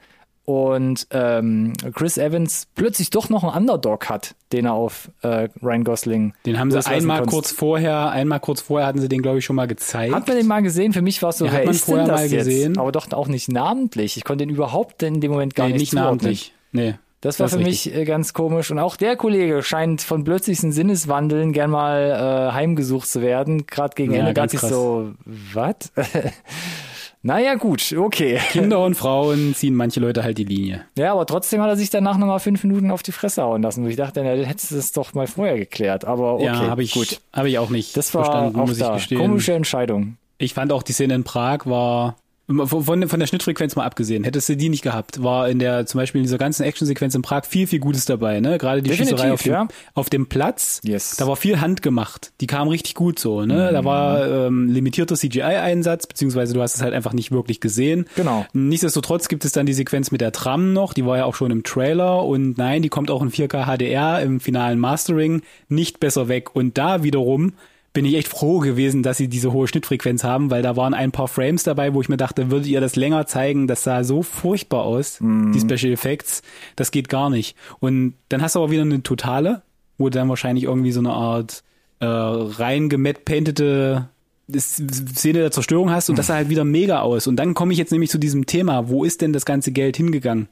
[0.47, 5.85] und ähm, Chris Evans plötzlich doch noch einen Underdog hat, den er auf äh, Ryan
[5.85, 7.35] Gosling den haben sie einmal konnte.
[7.35, 10.15] kurz vorher, einmal kurz vorher hatten sie den, glaube ich, schon mal gezeigt.
[10.15, 10.93] Hat man den mal gesehen?
[10.93, 12.45] Für mich war es so, Ja, hat wer man ist vorher das mal jetzt?
[12.47, 12.79] gesehen.
[12.79, 14.17] Aber doch auch nicht namentlich.
[14.17, 16.55] Ich konnte den überhaupt in dem Moment gar nee, nicht, nicht namentlich.
[16.73, 16.95] Nee.
[17.23, 18.71] Das war Das für mich äh, ganz komisch.
[18.71, 23.67] Und auch der Kollege scheint von plötzlichen Sinneswandeln gern mal äh, heimgesucht zu werden.
[23.67, 25.75] Gerade gegen Ja, Ende ganz dachte ich so, was?
[27.27, 28.39] naja, gut, okay.
[28.53, 30.85] Kinder und Frauen ziehen manche Leute halt die Linie.
[30.97, 33.85] Ja, aber trotzdem hat er sich danach nochmal fünf Minuten auf die Fresse hauen lassen.
[33.85, 36.05] Wo ich dachte, na, hättest du das doch mal vorher geklärt.
[36.05, 37.21] Aber okay, ja, habe ich, gut.
[37.33, 38.95] Hab ich auch nicht Das war verstanden, muss ich da.
[38.95, 39.21] gestehen.
[39.21, 40.17] Komische Entscheidung.
[40.39, 44.49] Ich fand auch die Szene in Prag war von, von der Schnittfrequenz mal abgesehen, hättest
[44.49, 47.45] du die nicht gehabt, war in der zum Beispiel in dieser ganzen Actionsequenz in Prag
[47.45, 48.59] viel viel Gutes dabei, ne?
[48.59, 49.69] Gerade die Definitiv, Schießerei auf dem, ja.
[49.95, 51.17] auf dem Platz, Yes.
[51.17, 52.33] da war viel handgemacht.
[52.41, 53.73] Die kam richtig gut so, ne?
[53.73, 58.07] Da war ähm, limitierter CGI-Einsatz, beziehungsweise du hast es halt einfach nicht wirklich gesehen.
[58.15, 58.47] Genau.
[58.53, 61.51] Nichtsdestotrotz gibt es dann die Sequenz mit der Tram noch, die war ja auch schon
[61.51, 66.29] im Trailer und nein, die kommt auch in 4K HDR im finalen Mastering nicht besser
[66.29, 66.55] weg.
[66.55, 67.55] Und da wiederum
[67.97, 71.13] bin ich echt froh gewesen, dass sie diese hohe Schnittfrequenz haben, weil da waren ein
[71.13, 74.23] paar Frames dabei, wo ich mir dachte, würdet ihr das länger zeigen, das sah so
[74.23, 76.43] furchtbar aus, die Special Effects,
[76.77, 77.57] das geht gar nicht.
[77.81, 79.63] Und dann hast du aber wieder eine totale,
[79.97, 81.65] wo du dann wahrscheinlich irgendwie so eine Art
[82.01, 84.11] äh, rein gemattpaintete
[84.55, 87.27] Szene der Zerstörung hast und das sah halt wieder mega aus.
[87.27, 89.97] Und dann komme ich jetzt nämlich zu diesem Thema, wo ist denn das ganze Geld
[89.97, 90.51] hingegangen?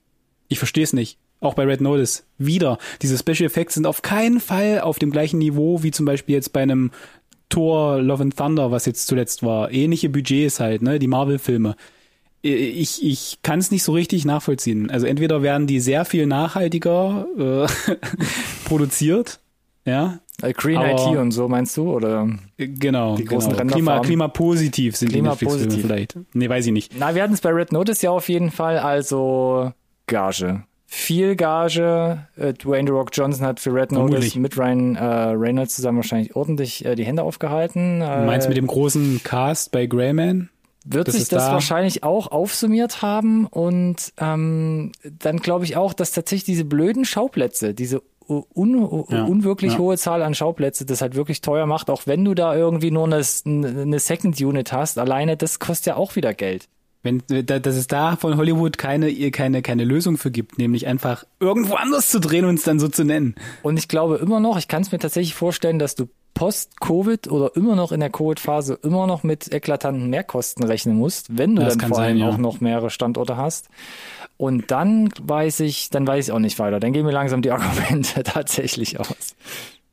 [0.49, 1.19] Ich verstehe es nicht.
[1.41, 2.25] Auch bei Red Notice.
[2.39, 2.79] Wieder.
[3.03, 6.55] Diese Special Effects sind auf keinen Fall auf dem gleichen Niveau wie zum Beispiel jetzt
[6.55, 6.91] bei einem
[7.55, 9.71] Thor Love and Thunder, was jetzt zuletzt war.
[9.71, 10.99] Ähnliche Budgets halt, ne?
[10.99, 11.77] Die Marvel-Filme.
[12.43, 14.91] Ich, ich kann es nicht so richtig nachvollziehen.
[14.91, 17.67] Also entweder werden die sehr viel nachhaltiger äh,
[18.67, 19.41] produziert,
[19.87, 21.91] ja, Äh, Green Aber- IT und so meinst du?
[21.93, 22.29] Oder?
[22.59, 23.73] Genau, Die großen genau.
[23.73, 26.19] Klima, klimapositiv sind die Netflix-Filme vielleicht.
[26.35, 26.93] Nee, weiß ich nicht.
[26.99, 29.73] Na, wir hatten es bei Red Notice ja auf jeden Fall, also
[30.07, 30.65] Gage.
[30.87, 32.27] Viel Gage.
[32.37, 36.37] Äh, Dwayne The Rock Johnson hat für Red Notice mit Ryan äh, Reynolds zusammen wahrscheinlich
[36.37, 38.01] ordentlich äh, die Hände aufgehalten.
[38.01, 40.51] Äh, Du meinst mit dem großen Cast bei Greyman?
[40.87, 45.95] wird das sich das da- wahrscheinlich auch aufsummiert haben und ähm, dann glaube ich auch,
[45.95, 49.79] dass tatsächlich diese blöden Schauplätze, diese un Ja, unwirklich ja.
[49.79, 53.05] hohe Zahl an Schauplätze, das halt wirklich teuer macht, auch wenn du da irgendwie nur
[53.07, 56.69] eine, eine Second Unit hast, alleine das kostet ja auch wieder Geld.
[57.05, 61.25] Wenn, da- dass es da von Hollywood keine, keine, keine Lösung für gibt, nämlich einfach
[61.39, 63.37] irgendwo anders zu drehen und es dann so zu nennen.
[63.63, 67.55] Und ich glaube immer noch, ich kann es mir tatsächlich vorstellen, dass du post-Covid oder
[67.55, 71.77] immer noch in der Covid-Phase immer noch mit eklatanten Mehrkosten rechnen musst, wenn du Das
[71.79, 72.29] dann vor allem sein, ja.
[72.29, 73.69] auch noch mehrere Standorte hast.
[74.37, 76.81] Und dann weiß ich, dann weiß ich auch nicht weiter.
[76.81, 79.37] Dann gehen mir langsam die Argumente tatsächlich aus.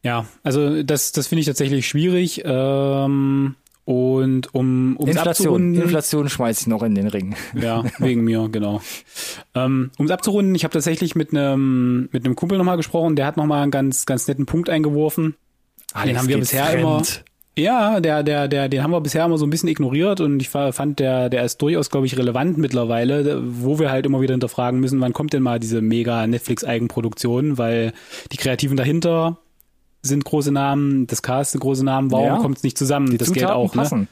[0.03, 2.41] Ja, also das, das finde ich tatsächlich schwierig.
[2.43, 7.35] Ähm, und um um's Inflation, abzurunden, Inflation schmeiß ich noch in den Ring.
[7.59, 8.81] Ja, wegen mir, genau.
[9.55, 13.25] Ähm, um es abzurunden, ich habe tatsächlich mit einem mit einem Kumpel nochmal gesprochen, der
[13.25, 15.35] hat nochmal einen ganz, ganz netten Punkt eingeworfen.
[16.05, 17.01] den haben wir bisher immer.
[17.57, 20.47] Ja, der, der, der, den haben wir bisher immer so ein bisschen ignoriert und ich
[20.47, 24.33] fa- fand, der, der ist durchaus, glaube ich, relevant mittlerweile, wo wir halt immer wieder
[24.33, 27.91] hinterfragen müssen, wann kommt denn mal diese mega Netflix-Eigenproduktion, weil
[28.31, 29.37] die Kreativen dahinter
[30.01, 32.37] sind große Namen, das Cast sind große Namen, warum Ja.
[32.37, 33.09] kommt es nicht zusammen?
[33.11, 33.81] Die das Zutaten auch, ne?
[33.81, 34.07] passen.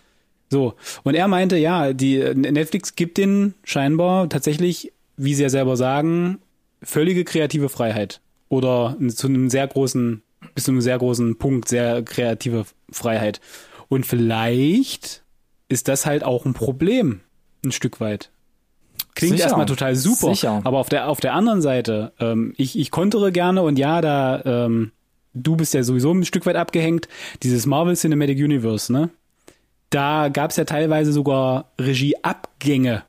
[0.49, 0.73] So.
[1.03, 6.39] Und er meinte, ja, die Netflix gibt den scheinbar tatsächlich, wie sie ja selber sagen,
[6.81, 8.21] völlige kreative Freiheit.
[8.49, 10.21] Oder zu einem sehr großen,
[10.55, 13.41] bis zu einem sehr großen Punkt sehr kreative Freiheit.
[13.89, 15.23] Und vielleicht
[15.67, 17.21] ist das halt auch ein Problem,
[17.63, 18.31] ein Stück weit.
[19.15, 19.45] Klingt Sicher.
[19.45, 20.61] erstmal total super, Sicher.
[20.63, 24.41] aber auf der auf der anderen Seite, ähm, ich ich kontere gerne und ja, da
[24.65, 24.91] ähm,
[25.33, 27.07] du bist ja sowieso ein Stück weit abgehängt.
[27.43, 29.09] Dieses Marvel Cinematic Universe, ne?
[29.89, 33.03] Da gab's ja teilweise sogar Regieabgänge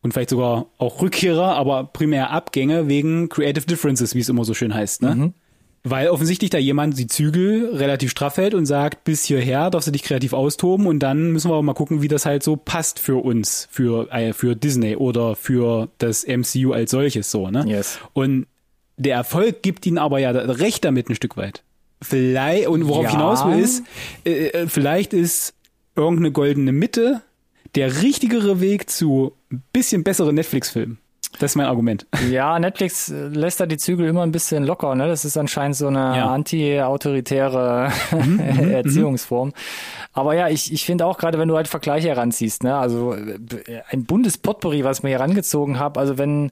[0.00, 4.54] und vielleicht sogar auch Rückkehrer, aber primär Abgänge wegen Creative Differences, wie es immer so
[4.54, 5.32] schön heißt, ne?
[5.84, 9.92] Weil offensichtlich da jemand die Zügel relativ straff hält und sagt, bis hierher darfst du
[9.92, 13.00] dich kreativ austoben und dann müssen wir aber mal gucken, wie das halt so passt
[13.00, 17.64] für uns, für, äh, für Disney oder für das MCU als solches so, ne?
[17.66, 17.98] Yes.
[18.12, 18.46] Und
[19.02, 21.62] der Erfolg gibt ihnen aber ja recht damit ein Stück weit.
[22.00, 23.08] Vielleicht, und worauf Ja.
[23.10, 23.82] ich hinaus will, ist,
[24.24, 25.54] äh, äh, vielleicht ist
[25.94, 27.22] irgendeine goldene Mitte
[27.74, 30.98] der richtigere Weg zu ein bisschen besseren Netflix-Filmen.
[31.38, 32.06] Das ist mein Argument.
[32.30, 35.06] Ja, Netflix äh, lässt da die Zügel immer ein bisschen locker, ne?
[35.08, 36.26] Das ist anscheinend so eine Ja.
[36.26, 37.90] Mhm, anti-autoritäre
[38.72, 39.52] Erziehungsform.
[40.12, 42.76] Aber ja, ich, ich finde auch gerade, wenn du halt Vergleiche heranziehst, ne?
[42.76, 43.38] Also äh,
[43.90, 46.50] ein buntes Potpourri, was mir hier herangezogen habe, also wenn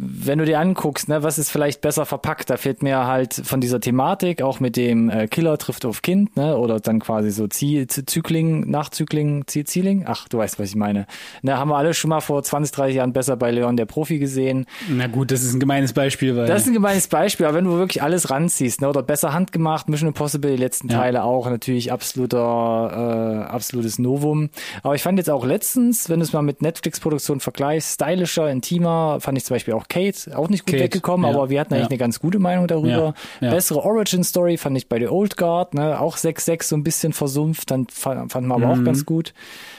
[0.00, 3.60] wenn du dir anguckst, ne, was ist vielleicht besser verpackt, da fehlt mir halt von
[3.60, 7.48] dieser Thematik, auch mit dem äh, Killer trifft auf Kind, ne, oder dann quasi so
[7.48, 11.06] Zie Z- Zykling, Nachzykling, Zie Zieling, ach, du weißt, was ich meine.
[11.42, 14.18] Ne, haben wir alle schon mal vor 20, 30 Jahren besser bei Leon der Profi
[14.20, 14.66] gesehen.
[14.88, 16.46] Na gut, das ist ein gemeines Beispiel, weil.
[16.46, 19.88] Das ist ein gemeines Beispiel, aber wenn du wirklich alles ranziehst, ne, oder besser handgemacht,
[19.88, 20.98] Mission Impossible, die letzten Ja.
[21.00, 24.50] Teile auch natürlich absoluter, äh, absolutes Novum.
[24.82, 29.18] Aber ich fand jetzt auch letztens, wenn du es mal mit Netflix-Produktion vergleichst, stylischer, intimer,
[29.20, 31.72] fand ich zum Beispiel auch Kate, auch nicht gut Kate, weggekommen, ja, aber wir hatten
[31.74, 31.90] eigentlich ja.
[31.90, 33.14] eine ganz gute Meinung darüber.
[33.40, 33.50] Ja.
[33.50, 37.70] Bessere Origin-Story fand ich bei The Old Guard, ne, auch 6-6 so ein bisschen versumpft,
[37.70, 39.32] dann fa- fanden wir aber auch ganz gut.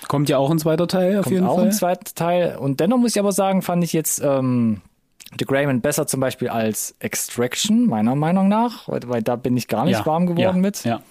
[0.08, 1.66] kommt ja auch ein zweiter Teil auf Kommt jeden auch Fall.
[1.66, 2.58] ein zweiter Teil.
[2.58, 4.82] Und dennoch muss ich aber sagen, fand ich jetzt ähm,
[5.38, 9.68] The Greyman besser zum Beispiel als Extraction, meiner Meinung nach, weil, weil da bin ich
[9.68, 10.84] gar nicht ja, warm geworden ja, mit.
[10.84, 11.02] Ja.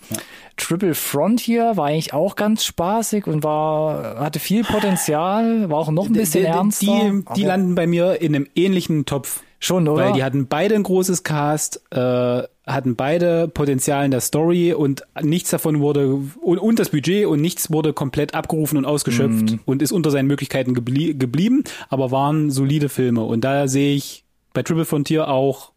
[0.56, 6.06] Triple Frontier war eigentlich auch ganz spaßig und war hatte viel Potenzial, war auch noch
[6.06, 6.86] ein bisschen die, ernster.
[6.86, 9.42] die, die landen bei mir in einem ähnlichen Topf.
[9.60, 10.06] schon, oder?
[10.06, 15.02] Weil die hatten beide ein großes Cast, äh, hatten beide Potenzial in der Story und
[15.22, 19.60] nichts davon wurde, und, und das Budget und nichts wurde komplett abgerufen und ausgeschöpft Mhm.
[19.64, 23.22] und ist unter seinen Möglichkeiten geblie geblieben, aber waren solide Filme.
[23.22, 25.72] Und da sehe ich bei Triple Frontier auch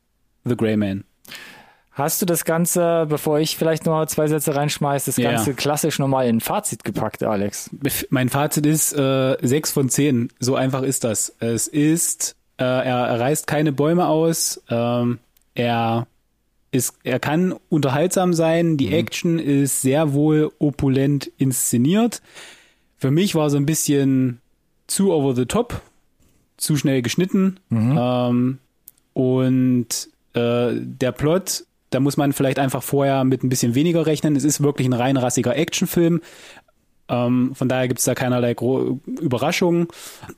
[0.46, 1.04] The Grey Man.
[1.94, 5.18] Hast du das Ganze, bevor ich vielleicht noch mal zwei Sätze reinschmeiß, das.
[5.18, 7.70] Ganze klassisch nochmal in ein Fazit gepackt, Alex?
[8.10, 10.30] Mein Fazit ist äh, 6 von 10.
[10.40, 11.36] So einfach ist das.
[11.40, 14.64] Es ist, äh, er, er reißt keine Bäume aus.
[14.70, 15.20] Ähm,
[15.54, 16.08] er
[16.72, 18.78] ist, er kann unterhaltsam sein.
[18.78, 22.22] Die Action ist sehr wohl opulent inszeniert.
[22.98, 24.40] Für mich war so ein bisschen
[24.88, 25.82] zu over the top,
[26.58, 27.60] zu schnell geschnitten.
[28.00, 28.60] Ähm,
[29.14, 29.88] und
[30.34, 34.36] äh, der Plot, da muss man vielleicht einfach vorher mit ein bisschen weniger rechnen.
[34.36, 36.22] Es ist wirklich ein rein rassiger Actionfilm.
[37.10, 39.88] Ähm, von daher gibt es da keinerlei Gro Überraschungen.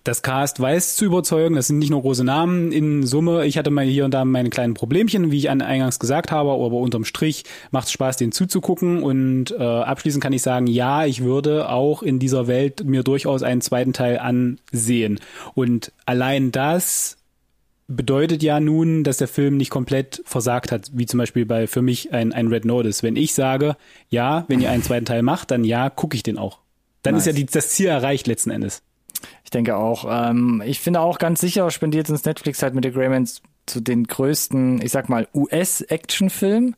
[0.03, 1.55] Das Cast weiß zu überzeugen.
[1.55, 3.45] Das sind nicht nur große Namen in Summe.
[3.45, 6.51] Ich hatte mal hier und da meine kleinen Problemchen, wie ich an eingangs gesagt habe,
[6.51, 9.03] aber unterm Strich macht es Spaß, den zuzugucken.
[9.03, 13.43] Und äh, abschließend kann ich sagen, ja, ich würde auch in dieser Welt mir durchaus
[13.43, 15.19] einen zweiten Teil ansehen.
[15.53, 17.17] Und allein das
[17.87, 21.81] bedeutet ja nun, dass der Film nicht komplett versagt hat, wie zum Beispiel bei für
[21.81, 23.03] mich ein, ein Red Notice.
[23.03, 23.75] Wenn ich sage,
[24.09, 26.59] ja, wenn ihr einen zweiten Teil macht, dann ja, gucke ich den auch.
[27.01, 27.23] Dann Nice.
[27.23, 28.81] ist ja die, das Ziel erreicht letzten Endes.
[29.43, 30.05] Ich denke auch.
[30.09, 33.27] Ähm, ich finde auch ganz sicher, spendiert uns Netflix halt mit The Greyman
[33.65, 36.75] zu den größten, ich sag mal, US-Actionfilm.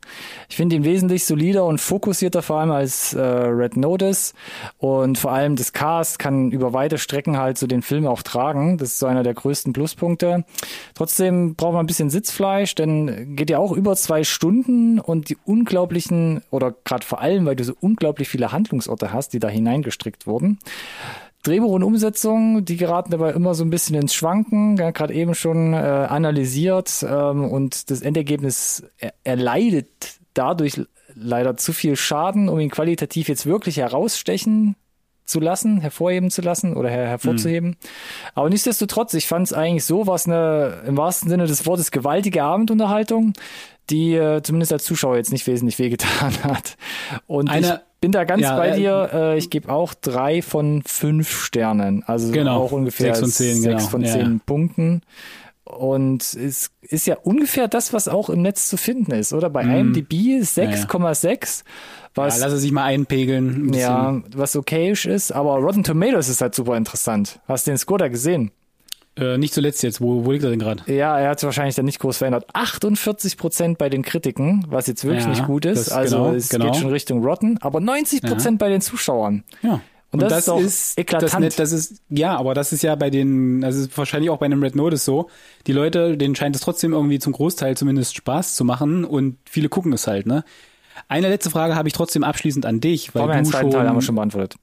[0.48, 4.34] Ich finde ihn wesentlich solider und fokussierter, vor allem als äh, Red Notice.
[4.78, 8.78] Und vor allem das Cast kann über weite Strecken halt so den Film auch tragen.
[8.78, 10.44] Das ist so einer der größten Pluspunkte.
[10.94, 15.36] Trotzdem braucht man ein bisschen Sitzfleisch, denn geht ja auch über zwei Stunden und die
[15.44, 20.26] unglaublichen, oder gerade vor allem, weil du so unglaublich viele Handlungsorte hast, die da hineingestrickt
[20.26, 20.58] wurden.
[21.46, 25.34] Drehbuch und Umsetzung, die geraten dabei immer so ein bisschen ins Schwanken, ja, gerade eben
[25.34, 29.84] schon äh, analysiert ähm, und das Endergebnis er, er
[30.34, 30.80] dadurch
[31.14, 34.76] leider zu viel Schaden, um ihn qualitativ jetzt wirklich herausstechen
[35.24, 37.76] zu lassen, hervorheben zu lassen oder her hervorzuheben.
[38.34, 42.44] Aber nichtsdestotrotz, ich fand es eigentlich so, was eine im wahrsten Sinne des Wortes gewaltige
[42.44, 43.32] Abendunterhaltung,
[43.90, 46.76] die äh, zumindest als Zuschauer jetzt nicht wesentlich wehgetan hat.
[47.26, 49.10] Und Eine- bin da ganz ja, bei äh, dir.
[49.12, 52.02] Äh, ich gebe auch drei von fünf Sternen.
[52.06, 54.40] Also Genau, auch ungefähr sechs von zehn, sechs genau, von zehn ja.
[54.44, 55.02] Punkten.
[55.64, 59.50] Und es ist ja ungefähr das, was auch im Netz zu finden ist, oder?
[59.50, 61.64] Bei IMDb ist 6,6,
[62.14, 63.70] was, ja, lass es sich mal einpegeln.
[63.70, 67.40] ein ja, was okayisch ist, aber Rotten Tomatoes ist halt super interessant.
[67.48, 68.52] Hast du den Score da gesehen?
[69.18, 70.00] Äh, nicht zuletzt jetzt.
[70.00, 70.82] Wo, wo liegt er denn gerade?
[70.92, 72.44] Ja, er hat sich wahrscheinlich dann nicht groß verändert.
[72.52, 75.86] 48 Prozent bei den Kritiken, was jetzt wirklich Ja, nicht gut ist.
[75.88, 76.64] das- also genau, es genau.
[76.66, 79.42] geht schon Richtung Rotten, aber 90 Prozent bei den Zuschauern.
[79.62, 79.80] Ja.
[80.12, 80.60] Und das ist doch
[81.00, 81.44] eklatant.
[81.46, 84.46] Das, das ist, ja, aber das ist ja bei den, das ist wahrscheinlich auch bei
[84.46, 85.28] einem Red Notice so.
[85.66, 89.68] Die Leute, denen scheint es trotzdem irgendwie zum Großteil zumindest Spaß zu machen und viele
[89.68, 90.44] gucken es halt, ne?
[91.08, 93.96] Eine letzte Frage habe ich trotzdem abschließend an dich, weil einen du schon, Teil haben
[93.96, 94.56] wir schon beantwortet.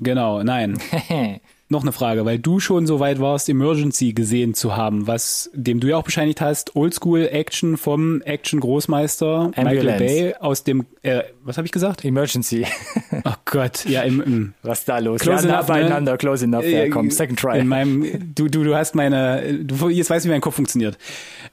[0.00, 0.78] genau, nein.
[1.70, 5.80] Noch eine Frage, weil du schon so weit warst, Emergency gesehen zu haben, was dem
[5.80, 10.04] du ja auch bescheinigt hast, Oldschool Action vom Action Großmeister Michael Ambulance.
[10.04, 12.04] Bay aus dem äh, was habe ich gesagt?
[12.04, 12.66] Emergency.
[13.24, 15.20] Oh Gott, ja im, im Was da los?
[15.20, 15.74] Close ja, nah enough, ne?
[15.74, 16.64] beieinander, close enough.
[16.64, 17.58] Ja, Äh, komm, second try.
[17.58, 20.96] In meinem, du, du, du hast meine, du jetzt weißt, wie mein Kopf funktioniert.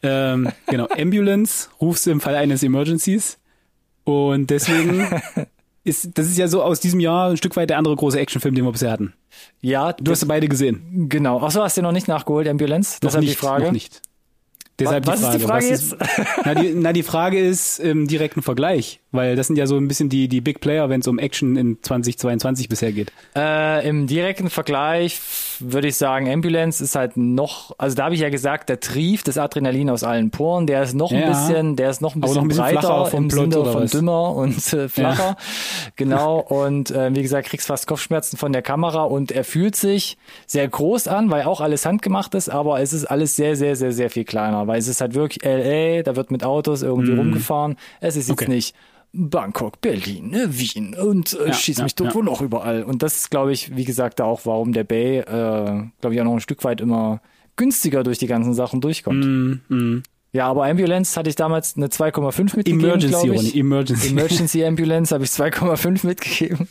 [0.04, 3.38] Ähm, genau, Ambulance rufst du im Fall eines Emergencies.
[4.04, 5.08] Und deswegen
[5.86, 8.56] ist, das ist ja so aus diesem Jahr ein Stück weit der andere große Actionfilm,
[8.56, 9.13] den wir bisher hatten.
[9.62, 11.08] ja, Du hast beide gesehen.
[11.10, 11.39] genau.
[11.41, 12.95] Ach so, hast du noch nicht nachgeholt, Ambulance?
[12.95, 13.65] Noch Deshalb nicht, die Frage.
[13.65, 14.02] Noch nicht.
[14.80, 15.66] Deshalb was die Frage.
[15.68, 19.48] ist die Frage Ist, na, die, na, die Frage ist im direkten Vergleich, weil das
[19.48, 22.68] sind ja so ein bisschen die, die Big Player, wenn es um Action in 2022
[22.68, 23.12] bisher geht.
[23.36, 25.20] Äh, Im direkten Vergleich
[25.60, 29.28] würde ich sagen, Ambulance ist halt noch, also da habe ich ja gesagt, der trieft
[29.30, 31.30] das Adrenalin aus allen Poren, der ist noch ein Ja.
[31.30, 33.72] bisschen, der ist noch ein bisschen, noch ein bisschen breiter vom im Plot Sinne oder
[33.72, 33.92] von was?
[33.92, 35.38] dümmer und äh, flacher.
[35.96, 36.40] Genau.
[36.40, 40.68] Und äh, wie gesagt, kriegst fast Kopfschmerzen von der Kamera und er fühlt sich sehr
[40.68, 44.10] groß an, weil auch alles handgemacht ist, aber es ist alles sehr, sehr, sehr, sehr
[44.10, 47.75] viel kleiner, weil es ist halt wirklich LA, da wird mit Autos irgendwie rumgefahren.
[47.99, 48.41] Es ist jetzt.
[48.41, 48.51] Okay.
[48.51, 48.75] nicht
[49.17, 52.15] Bangkok, Berlin, ne, Wien und äh, Ja, schieß ja, mich tot ja.
[52.15, 52.84] wo noch überall.
[52.84, 56.25] Und das ist, glaube ich, wie gesagt, auch, warum der Bay, äh, glaube ich, auch
[56.25, 57.21] noch ein Stück weit immer
[57.56, 59.25] günstiger durch die ganzen Sachen durchkommt.
[59.69, 60.04] Mm,
[60.36, 63.56] Ja, aber Ambulance hatte ich damals eine 2,5 mitgegeben, Emergency, ich.
[63.56, 64.10] Emergency.
[64.10, 66.67] Emergency Ambulance habe ich 2,5 mitgegeben.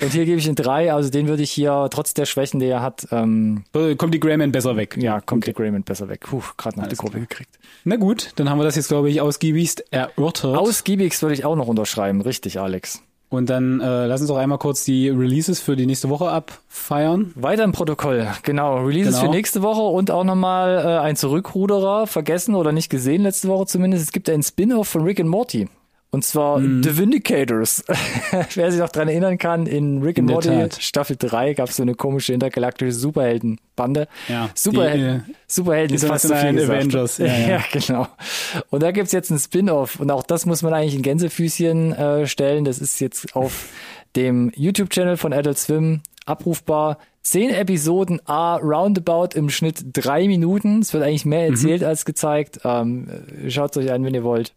[0.00, 0.92] Und hier gebe ich eine 3.
[0.94, 4.20] Also den würde ich hier, trotz der Schwächen, die er hat, ähm, Äh, Kommt die
[4.20, 4.96] Grayman besser weg.
[4.96, 6.20] ja, kommt der Grayman besser weg.
[6.20, 7.58] Puh, gerade noch die Alles Kurve gekriegt.
[7.82, 10.56] Na gut, dann haben wir das jetzt, glaube ich, ausgiebigst erörtert.
[10.56, 12.20] Ausgiebigst würde ich auch noch unterschreiben.
[12.20, 13.02] Richtig, Alex.
[13.30, 17.32] Und dann äh, lass uns doch einmal kurz die Releases für die nächste Woche abfeiern.
[17.36, 18.78] Weiter im Protokoll, genau.
[18.84, 19.30] Releases Genau.
[19.30, 23.66] für nächste Woche und auch nochmal äh, ein Zurückruderer, vergessen oder nicht gesehen letzte Woche
[23.66, 24.02] zumindest.
[24.04, 25.68] Es gibt einen Spin-off von Rick and Morty.
[26.12, 26.82] Und zwar Mhm.
[26.82, 27.84] The Vindicators.
[28.54, 30.80] Wer sich noch dran erinnern kann, in Rick and In der Morty.
[30.82, 34.08] Staffel 3 gab es so eine komische intergalaktische Superheldenbande.
[34.28, 36.60] Ja, Superhelden, die, Superhelden ist fast zu viel.
[36.64, 37.64] Avengers, ja, ja.
[37.72, 38.08] genau.
[38.70, 40.00] Und da gibt's jetzt ein Spin-off.
[40.00, 42.64] Und auch das muss man eigentlich in Gänsefüßchen äh, stellen.
[42.64, 43.68] Das ist jetzt auf
[44.16, 46.98] dem YouTube-Channel von Adult Swim abrufbar.
[47.22, 50.80] Zehn Episoden, a roundabout im Schnitt drei Minuten.
[50.80, 51.54] Es wird eigentlich mehr Mhm.
[51.54, 52.60] erzählt als gezeigt.
[52.64, 53.06] Ähm,
[53.48, 54.54] Schaut euch an, wenn ihr wollt.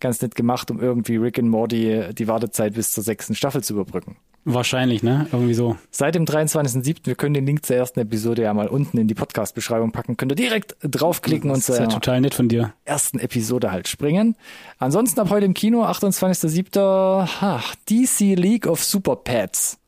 [0.00, 3.74] Ganz nett gemacht, um irgendwie Rick and Morty die Wartezeit bis zur sechsten Staffel zu
[3.74, 4.16] überbrücken.
[4.44, 5.26] Wahrscheinlich, ne?
[5.30, 5.76] Irgendwie so.
[5.90, 7.00] Seit dem 23.07.
[7.04, 10.16] Wir können den Link zur ersten Episode ja mal unten in die Podcast-Beschreibung packen.
[10.16, 12.72] Könnt ihr direkt draufklicken und Das ist zur ja total nett von dir.
[12.86, 14.36] ersten Episode halt springen.
[14.78, 17.40] Ansonsten ab heute im Kino, 28.07.
[17.40, 19.78] Ha, DC League of Super Pets.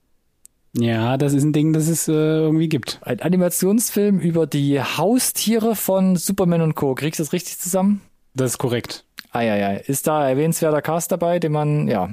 [0.77, 3.01] Ja, das ist ein Ding, das es äh, irgendwie gibt.
[3.03, 6.95] Ein Animationsfilm über die Haustiere von Superman und Co.
[6.95, 8.03] Kriegst du das richtig zusammen?
[8.35, 9.05] Das ist korrekt.
[9.33, 9.79] Eieiei.
[9.87, 12.11] Ist da erwähnenswerter Cast dabei, den man, ja?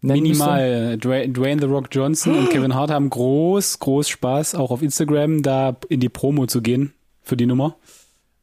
[0.00, 0.98] Minimal.
[0.98, 5.42] Dwayne, Dwayne The Rock Johnson und Kevin Hart haben groß, groß Spaß, auch auf Instagram
[5.42, 7.76] da in die Promo zu gehen für die Nummer.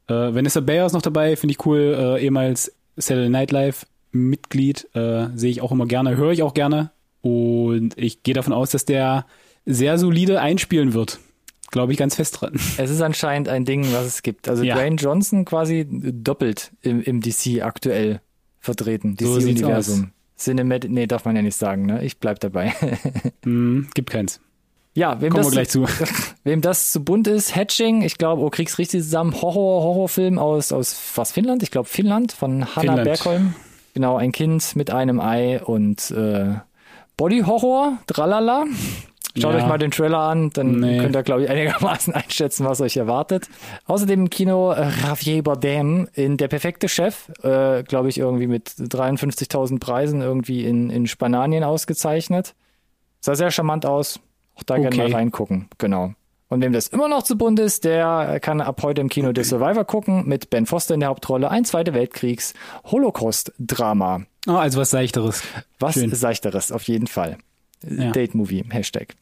[0.07, 1.95] Äh, Vanessa Bayer ist noch dabei, finde ich cool.
[2.17, 6.53] Äh, ehemals Saturday Night Live Mitglied, äh, sehe ich auch immer gerne, höre ich auch
[6.53, 6.91] gerne.
[7.21, 9.25] Und ich gehe davon aus, dass der
[9.65, 11.19] sehr solide einspielen wird.
[11.71, 12.53] Glaube ich ganz fest dran.
[12.77, 14.49] Es ist anscheinend ein Ding, was es gibt.
[14.49, 14.75] Also Ja.
[14.75, 18.21] Dwayne Johnson quasi doppelt im, im DC aktuell
[18.59, 19.15] vertreten.
[19.19, 20.11] So DC-Universum.
[20.37, 22.03] Cinematic, nee, darf man ja nicht sagen, ne?
[22.03, 22.73] Ich bleib dabei.
[23.43, 24.39] Hm, gibt keins.
[24.93, 25.85] ja, wem Kommen wir das, gleich zu.
[26.43, 30.71] wem das zu bunt ist, Hatching, ich glaube, oh, kriegst richtig zusammen, Horror, Horrorfilm aus,
[30.71, 31.63] aus was, Finnland?
[31.63, 33.03] Ich glaube Finnland, von Hanna Finnland.
[33.03, 33.55] Bergholm.
[33.93, 36.55] Genau, ein Kind mit einem Ei und äh,
[37.17, 38.65] Body Horror, tralala.
[39.37, 39.59] Schaut Ja.
[39.59, 40.97] euch mal den Trailer an, dann Nee.
[40.97, 43.47] könnt ihr, glaube ich, einigermaßen einschätzen, was euch erwartet.
[43.85, 48.69] Außerdem im Kino äh, Javier Bardem in Der perfekte Chef, äh, glaube ich, irgendwie mit
[48.69, 52.55] 53.000 Preisen irgendwie in, in Spanien ausgezeichnet.
[53.21, 54.19] Sah sehr charmant aus.
[54.55, 55.09] Auch da gerne Okay.
[55.09, 55.69] mal reingucken.
[55.77, 56.13] Genau.
[56.49, 59.43] Und wem das immer noch zu bunt ist, der kann ab heute im Kino The
[59.43, 61.51] Survivor gucken mit Ben Foster in der Hauptrolle.
[61.51, 62.55] Ein Zweite Weltkriegs
[62.85, 64.21] Holocaust-Drama.
[64.47, 65.43] Ah, also was Seichteres.
[65.79, 66.13] Was Schön.
[66.13, 67.37] seichteres, auf jeden Fall.
[67.87, 68.11] Ja.
[68.11, 69.15] Date Movie, Hashtag.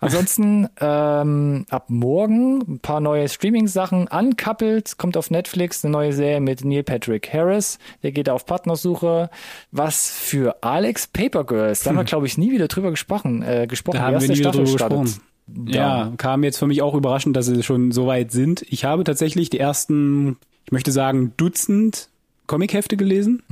[0.00, 4.08] Ansonsten ähm, ab morgen ein paar neue Streaming-Sachen.
[4.08, 7.78] Uncoupled kommt auf Netflix, eine neue Serie mit Neil Patrick Harris.
[8.02, 9.30] Der geht auf Partnersuche.
[9.70, 11.82] Was für Alex Paper Girls.
[11.82, 13.42] Da haben wir, glaube ich, nie wieder drüber gesprochen.
[13.42, 13.96] Äh, gesprochen.
[13.96, 15.00] Da Die haben wir nie Staffel drüber startet.
[15.02, 15.66] gesprochen.
[15.66, 18.62] Ja, kam jetzt für mich auch überraschend, dass sie schon so weit sind.
[18.68, 20.36] Ich habe tatsächlich die ersten,
[20.66, 22.08] ich möchte sagen, Dutzend
[22.46, 23.42] Comichefte gelesen.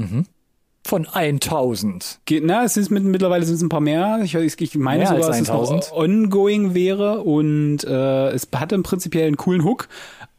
[0.84, 2.20] Von 1000.
[2.24, 4.20] Ge- Na, es ist mit, mittlerweile sind es ein paar mehr.
[4.24, 5.92] Ich, ich ich meine Mehr sogar, als dass es noch 1000.
[5.92, 9.88] ongoing wäre und äh, es hatte im Prinzip einen coolen Hook.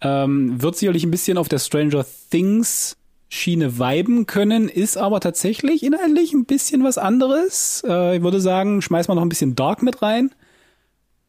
[0.02, 2.98] Ähm, wird sicherlich ein bisschen auf der Stranger Things
[3.30, 7.82] Schiene viben können, ist aber tatsächlich inhaltlich ein bisschen was anderes.
[7.88, 10.30] Äh, ich würde sagen, schmeiß mal noch ein bisschen Dark mit rein.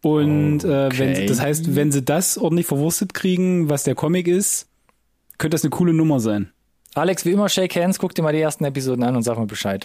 [0.03, 1.27] Und äh, wenn Okay.
[1.27, 4.67] das heißt, wenn sie das ordentlich verwurstet kriegen, was der Comic ist,
[5.39, 6.51] könnte das eine coole Nummer sein.
[6.95, 9.47] Alex, wie immer, Shake Hands, guck dir mal die ersten Episoden an und sag mal
[9.47, 9.85] Bescheid.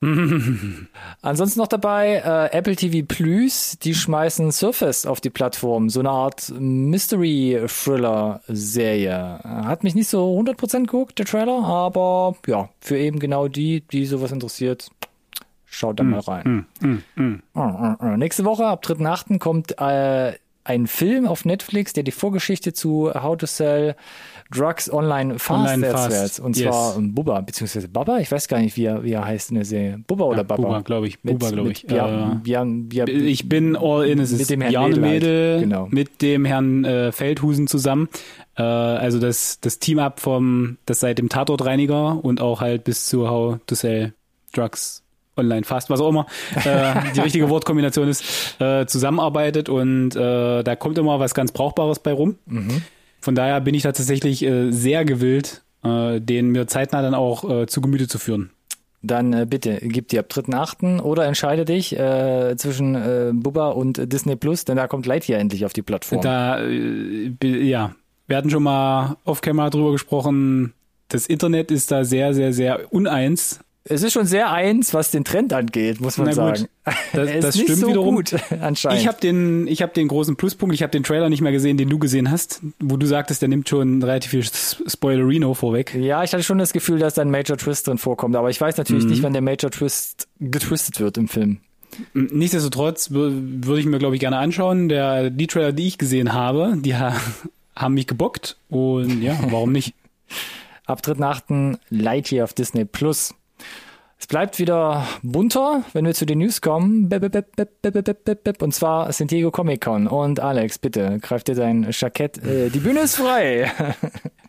[1.22, 6.10] Ansonsten noch dabei äh, Apple TV Plus, die schmeißen Surface auf die Plattform, so eine
[6.10, 9.40] Art Mystery-Thriller-Serie.
[9.44, 14.06] Hat mich nicht so 100% geguckt, der Trailer, aber ja, für eben genau die, die
[14.06, 14.88] sowas interessiert,
[15.66, 16.64] schaut da mal rein.
[16.82, 17.38] Äh, äh,
[18.00, 18.16] äh.
[18.16, 19.38] Nächste Woche, ab 3.8.
[19.38, 20.32] kommt äh,
[20.64, 23.94] ein Film auf Netflix, der die Vorgeschichte zu How to Sell
[24.52, 25.90] Drugs Online Fast Online.
[25.92, 26.66] Fast, Und yes.
[26.68, 29.56] zwar ähm, Bubba, beziehungsweise Baba, ich weiß gar nicht, wie er, wie er heißt in
[29.56, 30.00] der Serie.
[30.06, 30.62] Bubba oder Ja, Baba?
[30.62, 31.20] Bubba, glaube ich.
[31.20, 31.86] Bubba, glaube ich.
[31.86, 34.18] Bia, Bia, Bia, Ich bin all in.
[34.18, 34.96] Es Mit ist dem Herrn Bjarne.
[34.96, 35.86] Mädel Genau.
[35.90, 38.08] mit dem Herrn äh, Feldhusen zusammen.
[38.56, 43.28] Äh, also das, das Team-Up vom, das seit dem Tatortreiniger und auch halt bis zu
[43.30, 44.14] How to Sell
[44.52, 45.02] Drugs
[45.36, 46.26] Online Fast, was auch immer
[46.64, 51.98] äh, die richtige Wortkombination ist, äh, zusammenarbeitet und äh, da kommt immer was ganz Brauchbares
[52.00, 52.36] bei rum.
[52.46, 52.82] Mhm.
[53.20, 57.48] Von daher bin ich da tatsächlich äh, sehr gewillt, äh, den mir zeitnah dann auch
[57.48, 58.50] äh, zu Gemüte zu führen.
[59.02, 61.00] Dann bitte, gib dir ab 3.8.
[61.00, 61.96] oder entscheide dich
[62.56, 66.20] zwischen Bubba und Disney Plus, denn da kommt Lightyear endlich auf die Plattform.
[66.20, 67.94] Da, ja,
[68.26, 70.74] wir hatten schon mal off-camera drüber gesprochen.
[71.08, 73.60] Das Internet ist da sehr, sehr, sehr uneins.
[73.84, 76.68] Es ist schon sehr eins, was den Trend angeht, muss man Na gut, sagen.
[77.12, 78.14] das- ist das nicht stimmt so wiederum.
[78.16, 79.00] gut, anscheinend.
[79.00, 80.74] Ich habe den, ich habe den großen Pluspunkt.
[80.74, 83.48] Ich habe den Trailer nicht mehr gesehen, den du gesehen hast, wo du sagtest, der
[83.48, 84.44] nimmt schon relativ viel
[84.86, 85.94] Spoilerino vorweg.
[85.94, 88.60] Ja, ich hatte schon das Gefühl, dass da ein Major Twist drin vorkommt, aber ich
[88.60, 89.10] weiß natürlich Mhm.
[89.10, 91.58] nicht, wann der Major Twist getwistet wird im Film.
[92.14, 93.32] Nichtsdestotrotz wür-
[93.66, 94.88] würde ich mir, glaube ich, gerne anschauen.
[94.88, 97.14] Der, die Trailer, die ich gesehen habe, die ha
[97.76, 99.94] haben mich gebockt und ja, warum nicht?
[100.86, 101.78] Ab 3.8.
[101.88, 103.34] Lightyear auf Disney Plus.
[104.20, 107.08] Es bleibt wieder bunter, wenn wir zu den News kommen.
[107.08, 110.06] Und zwar San Diego Comic Con.
[110.06, 112.36] Und Alex, bitte, greif dir dein Jackett.
[112.44, 113.72] Äh, die Bühne ist frei.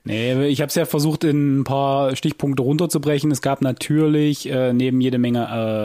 [0.03, 3.29] Nee, ich habe es ja versucht, in ein paar Stichpunkte runterzubrechen.
[3.29, 5.43] Es gab natürlich äh, neben jede Menge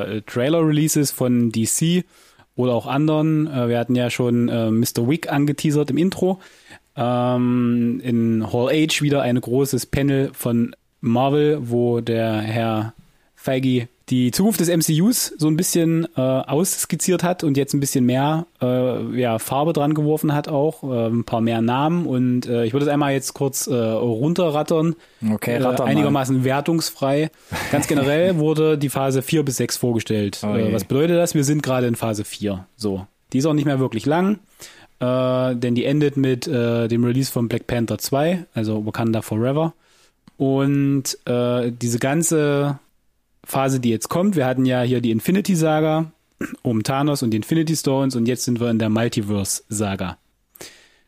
[0.08, 2.02] äh, Trailer-Releases von DC
[2.54, 3.46] oder auch anderen.
[3.46, 5.06] Äh, wir hatten ja schon äh, Mr.
[5.06, 6.40] Wick angeteasert im Intro.
[6.96, 12.94] Ähm, in Hall H wieder ein großes Panel von Marvel, wo der Herr
[13.46, 18.04] Feige die Zukunft des MCUs so ein bisschen äh, ausskizziert hat und jetzt ein bisschen
[18.04, 22.64] mehr äh, ja, Farbe dran geworfen hat auch, äh, ein paar mehr Namen und äh,
[22.64, 24.94] ich würde es einmal jetzt kurz äh, runterrattern,
[25.32, 25.90] Okay, äh, ratter mal.
[25.90, 27.30] einigermaßen wertungsfrei.
[27.72, 30.40] Ganz generell wurde die Phase 4 bis 6 vorgestellt.
[30.44, 31.34] Oh äh, was bedeutet das?
[31.34, 32.66] Wir sind gerade in Phase 4.
[32.76, 33.06] So.
[33.32, 34.38] Die ist auch nicht mehr wirklich lang,
[35.00, 39.74] äh, denn die endet mit äh, dem Release von Black Panther 2, also Wakanda Forever.
[40.36, 42.78] Und äh, diese ganze
[43.46, 46.12] Phase, die jetzt kommt, wir hatten ja hier die Infinity Saga
[46.62, 50.18] um Thanos und die Infinity Stones und jetzt sind wir in der Multiverse Saga.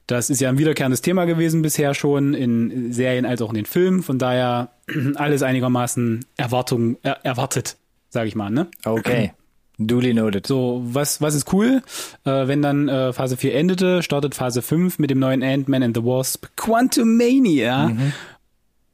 [0.07, 3.66] Das ist ja ein wiederkehrendes Thema gewesen bisher schon in Serien als auch in den
[3.66, 4.70] Filmen, von daher
[5.16, 7.76] alles einigermaßen Erwartung, er, erwartet,
[8.09, 8.68] sage ich mal, ne?
[8.86, 9.32] Okay.
[9.80, 10.47] Duly noted.
[10.47, 11.82] So, was, was ist cool?
[12.24, 15.97] Äh, wenn dann äh, Phase 4 endete, startet Phase 5 mit dem neuen Ant-Man and
[15.97, 17.89] the Wasp Quantumania.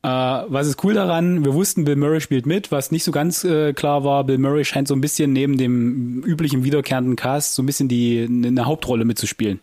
[0.04, 1.44] Äh, was ist cool daran?
[1.44, 2.70] Wir wussten, Bill Murray spielt mit.
[2.70, 6.22] Was nicht so ganz äh, klar war, Bill Murray scheint so ein bisschen neben dem
[6.24, 9.60] üblichen wiederkehrenden Cast so ein bisschen die eine Hauptrolle mitzuspielen.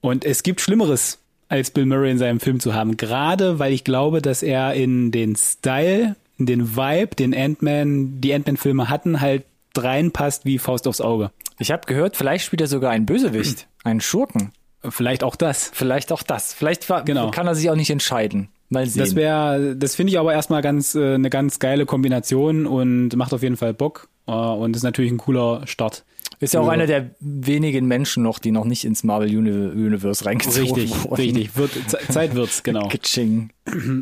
[0.00, 1.18] Und es gibt Schlimmeres,
[1.50, 2.96] als Bill Murray in seinem Film zu haben.
[2.96, 8.32] Gerade weil ich glaube, dass er in den Style, in den Vibe, den Ant-Man, die
[8.32, 9.44] Ant-Man-Filme hatten, halt
[9.76, 11.30] reinpasst wie Faust aufs Auge.
[11.58, 14.52] Ich habe gehört, vielleicht spielt er sogar einen Bösewicht, einen Schurken.
[14.88, 15.70] Vielleicht auch das.
[15.74, 16.54] Vielleicht auch das.
[16.54, 17.30] Vielleicht war, Genau.
[17.30, 18.48] kann er sich auch nicht entscheiden.
[18.70, 19.00] Mal sehen.
[19.00, 23.34] Das wäre, das finde ich aber erstmal ganz äh, eine ganz geile Kombination und macht
[23.34, 26.04] auf jeden Fall Bock äh, und ist natürlich ein cooler Start.
[26.38, 26.72] Ist ja auch Ja.
[26.72, 31.14] einer der wenigen Menschen noch, die noch nicht ins Marvel Uni Universe reingezogen Richtig, wurden.
[31.16, 31.56] richtig.
[31.56, 32.88] Wird, Ze- Zeit wird's, genau.
[32.88, 33.50] Kitsching.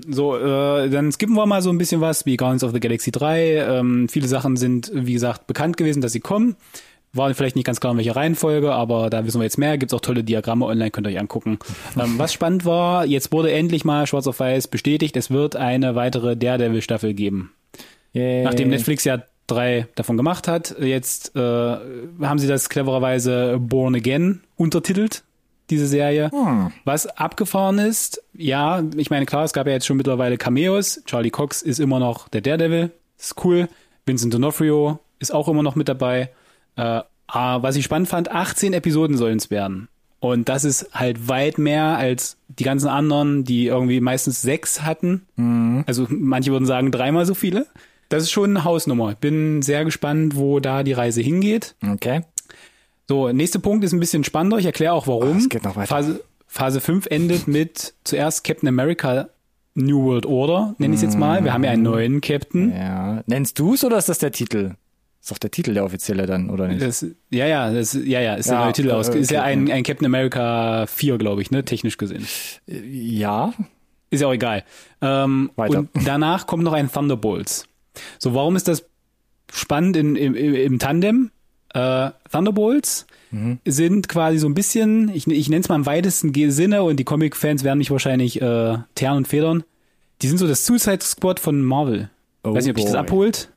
[0.09, 3.11] So, äh, dann skippen wir mal so ein bisschen was wie Guardians of the Galaxy
[3.11, 3.55] 3.
[3.79, 6.55] Ähm, viele Sachen sind, wie gesagt, bekannt gewesen, dass sie kommen.
[7.13, 9.79] War vielleicht nicht ganz klar, in welcher Reihenfolge, aber da wissen wir jetzt mehr.
[9.79, 11.59] Gibt's auch tolle Diagramme online, könnt ihr euch angucken.
[11.99, 15.95] ähm, was spannend war, jetzt wurde endlich mal schwarz auf weiß bestätigt, es wird eine
[15.95, 17.53] weitere Daredevil-Staffel geben.
[18.13, 18.43] Yay.
[18.45, 24.43] Nachdem Netflix ja drei davon gemacht hat, jetzt äh, haben sie das clevererweise Born Again
[24.57, 25.25] untertitelt,
[25.71, 26.31] diese Serie.
[26.31, 26.73] Hm.
[26.85, 31.03] Was abgefahren ist, ja, ich meine, klar, es gab ja jetzt schon mittlerweile Cameos.
[31.07, 33.69] Charlie Cox ist immer noch der Daredevil, ist cool.
[34.07, 36.31] Vincent D'Onofrio ist auch immer noch mit dabei.
[36.79, 39.89] Äh, ah, was ich spannend fand, 18 Episoden sollen es werden.
[40.21, 45.23] Und das ist halt weit mehr als die ganzen anderen, die irgendwie meistens sechs hatten.
[45.87, 47.67] Also manche würden sagen dreimal so viele.
[48.09, 49.11] Das ist schon eine Hausnummer.
[49.13, 51.77] Ich bin sehr gespannt, wo da die Reise hingeht.
[51.89, 52.23] Okay.
[53.07, 54.59] So, nächster Punkt ist ein bisschen spannender.
[54.59, 55.37] Ich erkläre auch warum.
[55.37, 55.87] Oh, es geht noch weiter.
[55.87, 59.29] Phase, Phase 5 endet mit zuerst Captain America
[59.75, 61.45] New World Order, nenne ich es jetzt mal.
[61.45, 62.73] Wir haben ja einen neuen Captain.
[62.73, 63.23] Ja.
[63.27, 64.73] Nennst du es oder ist das der Titel?
[65.21, 66.81] Ist doch der Titel der offizielle dann, oder nicht?
[66.81, 69.09] Das, ja, ja, das, ja, ja, ist der Ja, neue Titel äh, aus.
[69.09, 69.53] Ist ja okay.
[69.53, 72.27] ein, ein Captain America 4, glaube ich, ne, technisch gesehen.
[72.67, 73.53] Ja.
[74.11, 74.65] Ist ja auch egal.
[75.03, 75.81] Ähm, Weiter.
[75.81, 77.67] Und danach kommt noch ein Thunderbolts.
[78.19, 78.85] So, warum ist das
[79.53, 81.31] spannend in, im, im, Tandem?
[81.75, 83.59] Äh, Thunderbolts Mhm.
[83.67, 87.05] sind quasi so ein bisschen, ich, ich nenne es mal im weitesten Sinne und die
[87.05, 89.65] Comic-Fans werden mich wahrscheinlich äh, teeren und federn.
[90.23, 92.11] Die sind so das Suicide Squad von Marvel.
[92.43, 93.01] Oh Weiß nicht, ob dich das boy.
[93.01, 93.51] abholt.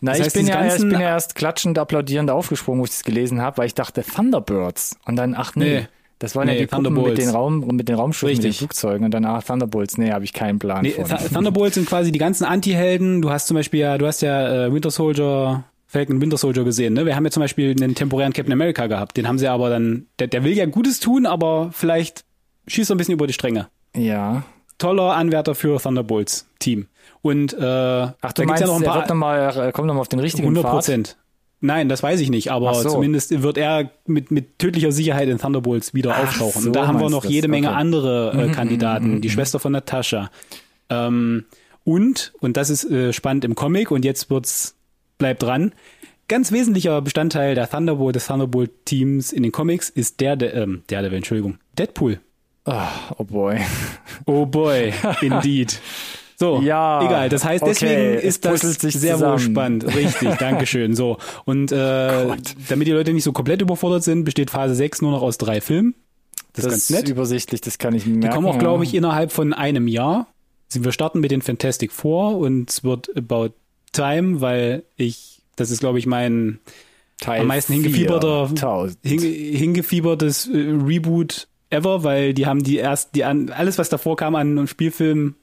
[0.00, 2.84] Na, Das ich, heißt, bin diese ja, ich bin ja erst klatschend, applaudierend aufgesprungen, wo
[2.84, 4.96] ich das gelesen habe, weil ich dachte Thunderbirds.
[5.06, 5.86] Und dann, ach nee, Nee.
[6.18, 8.58] das waren ja Nee, die Puppen mit den, Raum, mit den Raumschiffen, mit den Richtig.
[8.58, 9.04] Flugzeugen.
[9.04, 11.04] Und dann, ach, Thunderbolts, nee, habe ich keinen Plan Nee, von.
[11.06, 13.22] Th Thunderbolts sind quasi die ganzen Anti-Helden.
[13.22, 16.94] Du hast zum Beispiel ja, du hast ja äh, Winter Soldier, Falcon Winter Soldier gesehen,
[16.94, 17.06] ne?
[17.06, 19.16] Wir haben ja zum Beispiel einen temporären Captain America gehabt.
[19.16, 22.24] Den haben sie aber dann, der, der will ja Gutes tun, aber vielleicht
[22.66, 23.68] schießt er ein bisschen über die Stränge.
[23.94, 24.42] ja.
[24.78, 26.86] Toller Anwärter für Thunderbolts Team.
[27.22, 29.72] Und äh, Ach, da gibt's meinst, ja noch ein er paar wird noch mal, äh,
[29.72, 30.72] kommt nochmal auf den richtigen 100 Pfad?
[30.72, 31.16] Prozent.
[31.60, 32.88] Nein, das weiß ich nicht, aber so.
[32.88, 36.62] zumindest wird er mit, mit tödlicher Sicherheit in Thunderbolts wieder Ach auftauchen.
[36.62, 37.32] so, Und da haben wir noch das.
[37.32, 37.74] jede Menge Okay.
[37.74, 39.20] Mhm, andere äh, Kandidaten.
[39.20, 40.30] die Schwester von Natascha.
[40.88, 41.46] Ähm,
[41.82, 44.76] und, und das ist äh, spannend im Comic und jetzt wird's,
[45.18, 45.72] bleibt dran.
[46.28, 51.02] Ganz wesentlicher Bestandteil der Thunderbolt, des Thunderbolt-Teams in den Comics ist der, der ähm, der,
[51.02, 52.20] der, Entschuldigung, Deadpool.
[52.68, 52.88] Ah,
[53.18, 53.58] oh boy.
[54.26, 54.92] Oh boy,
[55.22, 55.80] indeed.
[56.36, 57.28] So, Ja, egal.
[57.28, 59.32] Das heißt, okay, deswegen es ist das sich sehr zusammen.
[59.32, 59.86] wohl spannend.
[59.96, 60.94] Richtig, Dankeschön.
[60.94, 61.18] So.
[61.44, 62.54] Und äh, Gott.
[62.68, 65.60] damit die Leute nicht so komplett überfordert sind, besteht Phase 6 nur noch aus drei
[65.60, 65.94] Filmen.
[66.52, 67.08] Das, ist ganz nett.
[67.08, 68.34] übersichtlich, das kann ich mir Die merken.
[68.34, 70.26] kommen auch, glaube ich, innerhalb von einem Jahr.
[70.72, 73.50] Wir starten mit den Fantastic Four und es wird about
[73.92, 76.58] time, weil ich, das ist, glaube ich, mein
[77.20, 78.98] Teil am meisten hingefieberter, 4000.
[79.04, 84.16] hinge, hingefiebertes äh, Reboot ever, weil die haben die erst, die an, alles, was davor
[84.16, 85.36] kam an Spielfilmen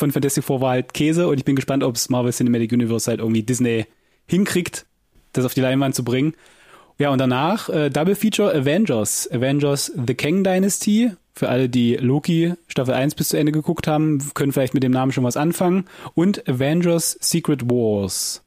[0.00, 3.10] von Fantastic Four war halt Käse und ich bin gespannt, ob es Marvel Cinematic Universe
[3.10, 3.86] halt irgendwie Disney
[4.26, 4.86] hinkriegt,
[5.32, 6.34] das auf die Leinwand zu bringen.
[6.98, 9.30] Ja, und danach äh, Double Feature Avengers.
[9.32, 11.12] Avengers The Kang Dynasty.
[11.32, 14.92] Für alle, die Loki Staffel 1 bis zu Ende geguckt haben, können vielleicht mit dem
[14.92, 15.86] Namen schon was anfangen.
[16.14, 18.44] Und Avengers Secret Wars.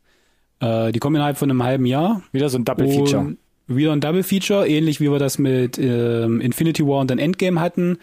[0.59, 2.21] Äh, die kommen innerhalb von einem halben Jahr.
[2.31, 3.21] Wieder so ein Double Feature.
[3.21, 3.37] Und
[3.67, 7.59] wieder ein Double Feature, ähnlich wie wir das mit ähm, Infinity War und dann Endgame
[7.59, 7.97] hatten.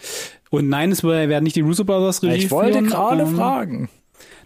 [0.50, 3.88] Und nein, es werden nicht die Russo Brothers Regie Ich wollte gerade Ähm, fragen.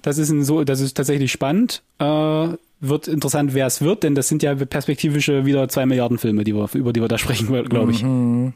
[0.02, 1.82] Das ist ein so, das ist tatsächlich spannend.
[1.98, 2.48] Äh,
[2.80, 6.54] wird interessant, wer es wird, denn das sind ja perspektivische wieder zwei Milliarden Filme, die
[6.54, 8.02] wir, über die wir da sprechen, glaube ich.
[8.02, 8.52] Mhm.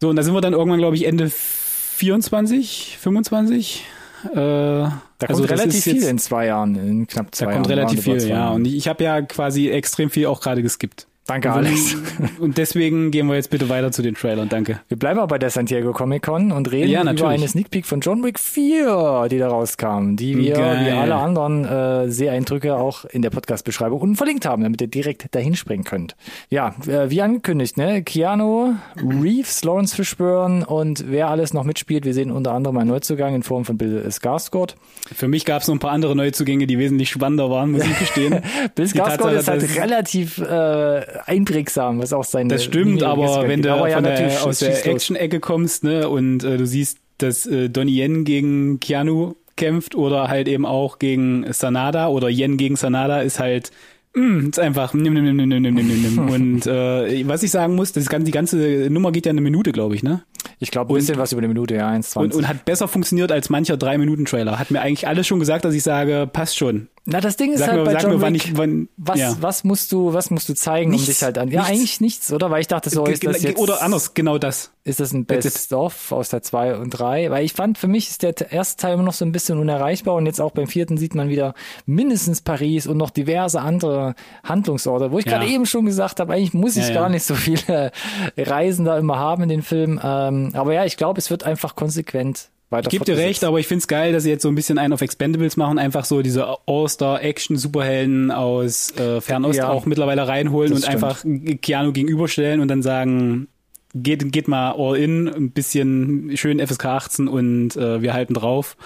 [0.00, 3.84] So, und da sind wir dann irgendwann, glaube ich, Ende 24, 25.
[4.32, 7.50] Äh, Da kommt also das relativ viel jetzt- in zwei Jahren, in knapp zwei Da
[7.52, 7.62] Jahren.
[7.62, 8.36] kommt relativ roundabout viel, ja.
[8.36, 8.54] Jahren.
[8.56, 11.06] Und ich, ich habe ja quasi extrem viel auch gerade geskippt.
[11.26, 11.96] Danke, Alex.
[12.40, 14.48] Und deswegen gehen wir jetzt bitte weiter zu den Trailern.
[14.48, 14.80] Danke.
[14.88, 17.70] Wir bleiben aber bei der San Diego Comic Con und reden Ja, über eine Sneak
[17.70, 20.86] Peek von John Wick 4, die da rauskam, die wir Geil.
[20.86, 25.32] wie alle anderen äh, Seeeindrücke auch in der Podcast-Beschreibung unten verlinkt haben, damit ihr direkt
[25.34, 26.16] dahin springen könnt.
[26.48, 28.02] Ja, äh, wie angekündigt, ne?
[28.02, 32.04] Keanu, Reeves, Lawrence Fishburne und wer alles noch mitspielt.
[32.04, 34.74] Wir sehen unter anderem einen Neuzugang in Form von Bill Skarsgård.
[35.14, 37.98] Für mich gab es noch ein paar andere Neuzugänge, die wesentlich spannender waren, muss ich
[37.98, 38.40] gestehen.
[38.74, 43.72] Bill Skarsgård ist halt relativ äh, einprägsam, was auch sein Das stimmt, aber wenn du
[43.72, 44.86] aber ja, der, aus der.
[44.86, 50.28] Action-Ecke kommst, ne, und äh, du siehst, dass äh, Donnie Yen gegen Keanu kämpft oder
[50.28, 53.70] halt eben auch gegen Sanada oder Yen gegen Sanada ist halt
[54.12, 57.76] Mm, ist einfach nimm, nimm, nimm, nimm, nimm, nimm, nimm, und äh, was ich sagen
[57.76, 60.24] muss, das ganze, die ganze Nummer geht ja eine Minute, glaube ich, ne?
[60.58, 62.18] Ich glaube, ein bisschen was über eine Minute, ja, 1,20.
[62.18, 64.58] Und, und hat besser funktioniert als mancher drei Minuten Trailer.
[64.58, 66.88] Hat mir eigentlich alles schon gesagt, dass ich sage, passt schon.
[67.12, 69.18] Na, das Ding ist Sag halt mir, bei John mir wann Wick, ich, wann, was,
[69.18, 69.36] ja.
[69.40, 71.06] was musst du, was musst du zeigen, um Nichts.
[71.06, 71.48] dich halt an?
[71.48, 71.70] Ja, Nichts.
[71.72, 72.50] eigentlich nichts, oder?
[72.50, 74.70] Weil ich dachte so, ist das jetzt, Oder anders, genau das.
[74.84, 75.24] ist das ein.
[75.26, 77.30] Best-of aus der 2 und 3?
[77.30, 79.58] Weil ich fand, für mich ist der te- erste Teil immer noch so ein bisschen
[79.58, 81.54] unerreichbar und jetzt auch beim vierten sieht man wieder
[81.84, 85.32] mindestens Paris und noch diverse andere Handlungsorte, wo ich Ja.
[85.38, 87.90] gerade eben schon gesagt habe, eigentlich muss ich Ja, gar nicht so viele
[88.36, 90.00] Reisen da immer haben in den Film.
[90.02, 93.58] Ähm, aber ja, ich glaube, es wird einfach konsequent weiter Ich gebe dir recht, aber
[93.58, 96.22] ich find's geil, dass sie jetzt so ein bisschen einen auf Expendables machen, einfach so
[96.22, 99.68] diese All-Star-Action-Superhelden aus äh, Fernost Ja.
[99.68, 101.24] auch mittlerweile reinholen und einfach
[101.62, 103.48] Keanu gegenüberstellen und dann sagen,
[103.94, 108.76] geht, geht mal all in, ein bisschen schön FSK 18 und äh, wir halten drauf.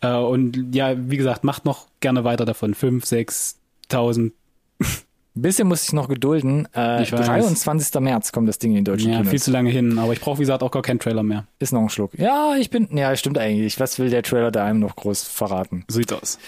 [0.00, 2.74] Äh, und ja, wie gesagt, macht noch gerne weiter davon.
[2.74, 3.58] 5, 6,
[3.90, 4.32] 1000.
[5.38, 6.66] Ein bisschen muss ich noch gedulden.
[6.74, 7.26] Äh, Ich weiß.
[7.26, 8.00] 23.
[8.00, 9.30] März kommt das Ding in den deutschen Ja, Kinos.
[9.30, 11.46] viel zu lange hin, aber ich brauche, wie gesagt, auch gar keinen Trailer mehr.
[11.60, 12.10] Ist noch ein Schluck.
[12.18, 13.78] Ja, ich bin, ja, stimmt eigentlich.
[13.78, 15.84] Was will der Trailer da einem noch groß verraten?
[15.88, 16.38] So sieht's aus.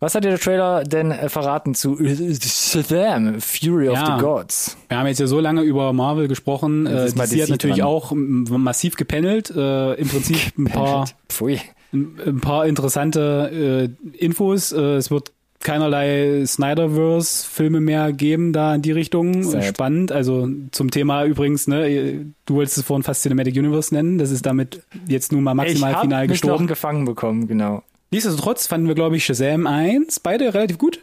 [0.00, 4.16] Was hat dir der Trailer denn äh, verraten zu Shazam, Fury of Ja.
[4.16, 4.76] the Gods?
[4.88, 6.86] Wir haben jetzt ja so lange über Marvel gesprochen.
[6.86, 7.86] Jetzt Äh, DC hat natürlich dran.
[7.86, 9.50] auch massiv gepanelt.
[9.54, 11.60] Äh, Im Prinzip ein paar, Pfui.
[11.92, 14.72] ein paar interessante äh, Infos.
[14.72, 15.32] Äh, es wird
[15.64, 19.42] keinerlei Snyderverse-Filme mehr geben da in die Richtung.
[19.44, 19.64] Sad.
[19.64, 20.12] Spannend.
[20.12, 24.18] Also zum Thema übrigens, ne, du wolltest es vorhin fast Cinematic Universe nennen.
[24.18, 26.64] Das ist damit jetzt nun mal Ich maximal hab final mich gestorben.
[26.64, 27.82] noch gefangen bekommen, genau.
[28.10, 31.00] Nichtsdestotrotz fanden wir, glaube ich, Shazam 1 beide relativ gut.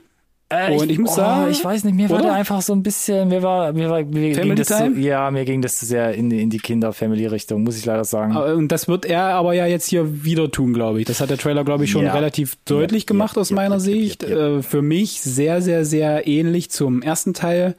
[0.51, 2.29] Äh, Und ich muss sagen, ich weiß nicht, mir war oder?
[2.29, 4.99] der einfach so ein bisschen, mir war, mir war, mir ging Family das so, Time?
[4.99, 8.35] ja, mir ging das zu sehr in, die- in die Kinder-Family-Richtung, muss ich leider sagen.
[8.35, 11.05] Und das wird er aber ja jetzt hier wieder tun, glaube ich.
[11.05, 12.13] Das hat der Trailer, glaube ich, schon Ja.
[12.13, 14.23] relativ deutlich Ja, gemacht ja, aus meiner Sicht.
[14.23, 17.75] Äh, Für mich sehr, sehr, sehr ähnlich zum ersten Teil.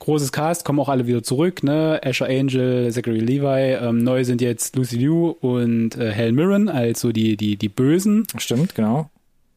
[0.00, 2.00] Großes Cast, kommen auch alle wieder zurück, ne?
[2.04, 3.74] Asher Angel, Zachary Levi.
[3.82, 7.68] Ähm, neu sind jetzt Lucy Liu und äh, Helen Mirren, als so die, die, die
[7.68, 8.26] Bösen.
[8.38, 9.10] Stimmt, genau.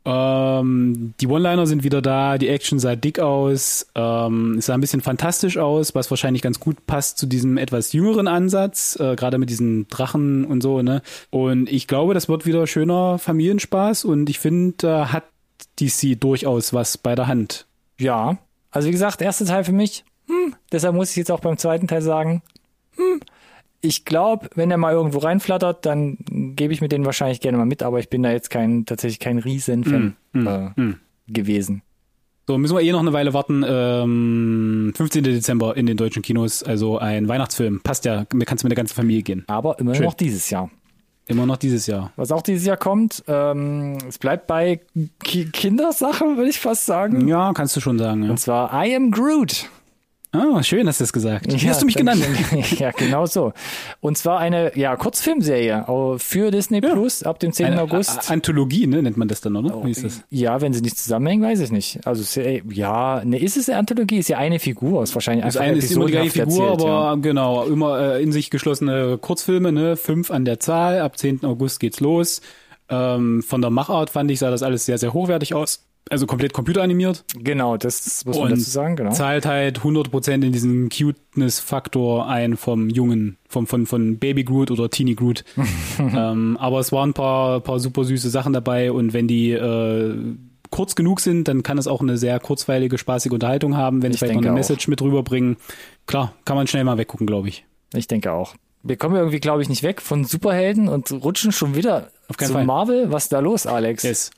[0.05, 4.81] Ähm, die One-Liner sind wieder da, die Action sah dick aus, ähm, es sah ein
[4.81, 9.37] bisschen fantastisch aus, was wahrscheinlich ganz gut passt zu diesem etwas jüngeren Ansatz, äh, gerade
[9.37, 11.01] mit diesen Drachen und so, ne?
[11.29, 15.23] Und ich glaube, das wird wieder schöner Familienspaß und ich finde, da hat
[15.79, 17.65] DC durchaus was bei der Hand.
[17.97, 18.37] Ja,
[18.71, 21.87] also wie gesagt, erster Teil für mich, hm, deshalb muss ich jetzt auch beim zweiten
[21.87, 22.41] Teil sagen,
[23.83, 26.17] ich glaube, wenn er mal irgendwo reinflattert, dann
[26.55, 29.19] gebe ich mir den wahrscheinlich gerne mal mit, aber ich bin da jetzt kein, tatsächlich
[29.19, 30.99] kein Riesenfan Mm, äh, mm.
[31.27, 31.83] gewesen.
[32.47, 33.63] So, müssen wir eh noch eine Weile warten.
[33.67, 35.23] Ähm, 15.
[35.23, 37.81] Dezember in den deutschen Kinos, also ein Weihnachtsfilm.
[37.81, 39.43] Passt ja, kannst du mit der ganzen Familie gehen.
[39.47, 40.05] Aber immer Schön.
[40.05, 40.71] noch dieses Jahr.
[41.27, 42.11] Immer noch dieses Jahr.
[42.15, 44.81] Was auch dieses Jahr kommt, ähm, es bleibt bei
[45.23, 47.27] Ki Kindersache, würde ich fast sagen.
[47.27, 48.29] Ja, kannst du schon sagen, ja.
[48.31, 49.69] Und zwar I Am Groot.
[50.35, 51.45] Ah, schön hast du es gesagt.
[51.47, 52.25] Wie hast du mich genannt?
[52.79, 53.53] Ja, genau so.
[54.01, 55.85] Und zwar eine ja, Kurzfilmserie
[56.17, 56.93] für Disney Ja.
[56.93, 57.67] Plus ab dem 10.
[57.67, 58.29] Eine August.
[58.29, 59.85] A- Anthologie, ne, nennt man das dann, oder?
[59.85, 60.23] Wie ist das?
[60.31, 61.99] Ja, wenn sie nicht zusammenhängen, weiß ich nicht.
[62.07, 64.17] Also ja- ja, ne, ist es eine Anthologie?
[64.17, 66.89] Ist ja eine Figur, ist wahrscheinlich Das einfach eine ist immer die gleiche Figur, erzählt,
[66.89, 70.99] aber genau, immer äh, in sich geschlossene Kurzfilme, ne, fünf an der Zahl.
[71.01, 71.43] Ab 10.
[71.45, 72.41] August geht's los.
[72.89, 75.85] Ähm, von der Machart fand ich, sah das alles sehr, sehr hochwertig aus.
[76.09, 77.23] Also komplett computeranimiert.
[77.35, 79.11] Genau, das muss man Und dazu sagen, genau.
[79.11, 84.89] Zahlt halt 100% in diesen Cuteness-Faktor ein vom Jungen, vom, von, von Baby Groot oder
[84.89, 85.45] Teeny Groot.
[85.99, 90.15] ähm, aber es waren ein paar, paar super süße Sachen dabei und wenn die äh,
[90.69, 94.19] kurz genug sind, dann kann es auch eine sehr kurzweilige, spaßige Unterhaltung haben, wenn Ich
[94.19, 94.57] sie vielleicht noch eine auch.
[94.57, 95.57] Message mit rüberbringen.
[96.05, 97.65] Klar, kann man schnell mal weggucken, glaube ich.
[97.93, 98.55] Ich denke auch.
[98.81, 102.51] Wir kommen irgendwie, glaube ich, nicht weg von Superhelden und rutschen schon wieder Auf zu
[102.51, 102.65] Fall.
[102.65, 103.11] Marvel.
[103.11, 104.03] Was ist da los, Alex?
[104.03, 104.31] Yes.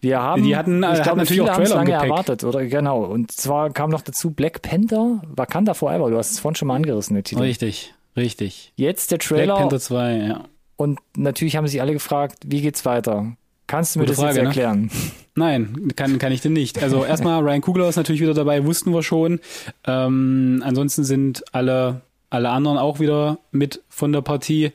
[0.00, 2.64] Wir haben, Die hatten, äh, ich glaube, natürlich viele auch Trailer lange erwartet, oder?
[2.64, 3.02] Genau.
[3.02, 6.10] Und zwar kam noch dazu Black Panther, Wakanda Forever.
[6.10, 7.40] Du hast es vorhin schon mal angerissen, der Titel.
[7.40, 8.72] Richtig, richtig.
[8.76, 10.44] Jetzt der Black Trailer Panther 2, ja.
[10.76, 13.36] und natürlich haben sich alle gefragt, wie geht's weiter?
[13.66, 14.48] Kannst du mir Gute das Frage, jetzt ne?
[14.48, 14.90] erklären?
[15.34, 16.82] Nein, kann, kann ich denn nicht.
[16.82, 19.40] Also erstmal Ryan Coogler ist natürlich wieder dabei, wussten wir schon.
[19.86, 24.72] Ähm, ansonsten sind alle, alle anderen auch wieder mit von der Partie.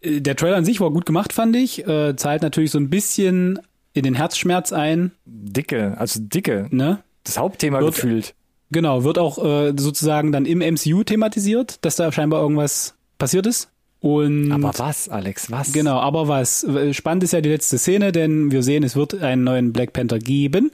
[0.00, 1.86] Äh, Der Trailer an sich war gut gemacht, fand ich.
[1.86, 3.58] Äh, zahlt natürlich so ein bisschen
[3.98, 5.12] in den Herzschmerz ein.
[5.26, 6.66] Dicke, also dicke.
[6.70, 7.00] Ne?
[7.24, 8.34] Das Hauptthema Wird- gefühlt.
[8.70, 13.70] Genau, wird auch äh, sozusagen dann im MCU thematisiert, dass da scheinbar irgendwas passiert ist.
[14.00, 15.72] Und Aber was, Alex, was?
[15.72, 16.66] Genau, aber was?
[16.92, 20.18] Spannend ist ja die letzte Szene, denn wir sehen, es wird einen neuen Black Panther
[20.18, 20.70] geben.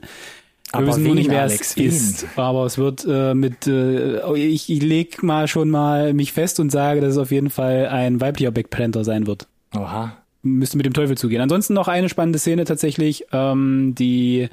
[0.71, 1.85] Wir Aber wissen nur wen, nicht, wer Alex, es wen?
[1.87, 2.25] ist.
[2.35, 6.71] Aber es wird äh, mit, äh, ich, ich leg mal schon mal mich fest und
[6.71, 9.47] sage, dass es auf jeden Fall ein weiblicher Black Panther sein wird.
[9.73, 10.17] Oha.
[10.45, 11.41] Müsste mit dem Teufel zugehen.
[11.41, 14.47] Ansonsten noch eine spannende Szene tatsächlich, ähm, die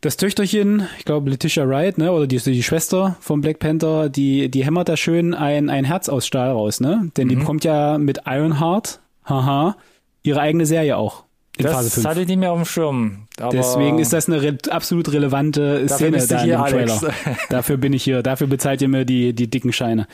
[0.00, 4.50] das Töchterchen, ich glaube Letitia Wright, ne, oder die, die Schwester vom Black Panther, die,
[4.50, 7.10] die hämmert da schön ein, ein Herz aus Stahl raus, ne?
[7.16, 7.28] Denn Mhm.
[7.30, 9.76] die bekommt ja mit Ironheart, haha,
[10.22, 11.24] ihre eigene Serie auch.
[11.56, 12.06] in Phase das 5.
[12.06, 13.28] hatte ich nicht mehr auf dem Schirm.
[13.40, 17.00] Aber Deswegen ist das eine re absolut relevante Szene da in dem Trailer.
[17.02, 17.06] Alex.
[17.48, 20.06] dafür bin ich hier, dafür bezahlt ihr mir die, die dicken Scheine.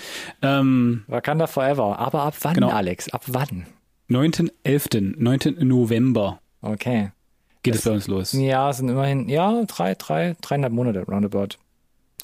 [0.42, 1.98] Ähm, Wakanda Forever.
[1.98, 2.68] Aber ab wann, Genau.
[2.68, 3.08] Alex?
[3.12, 3.66] Ab wann?
[4.10, 5.66] 9.11., 9.
[5.66, 7.10] November Okay.
[7.62, 8.32] geht es bei uns los.
[8.32, 11.56] Ja, es sind immerhin, ja, drei, drei, dreieinhalb Monate roundabout.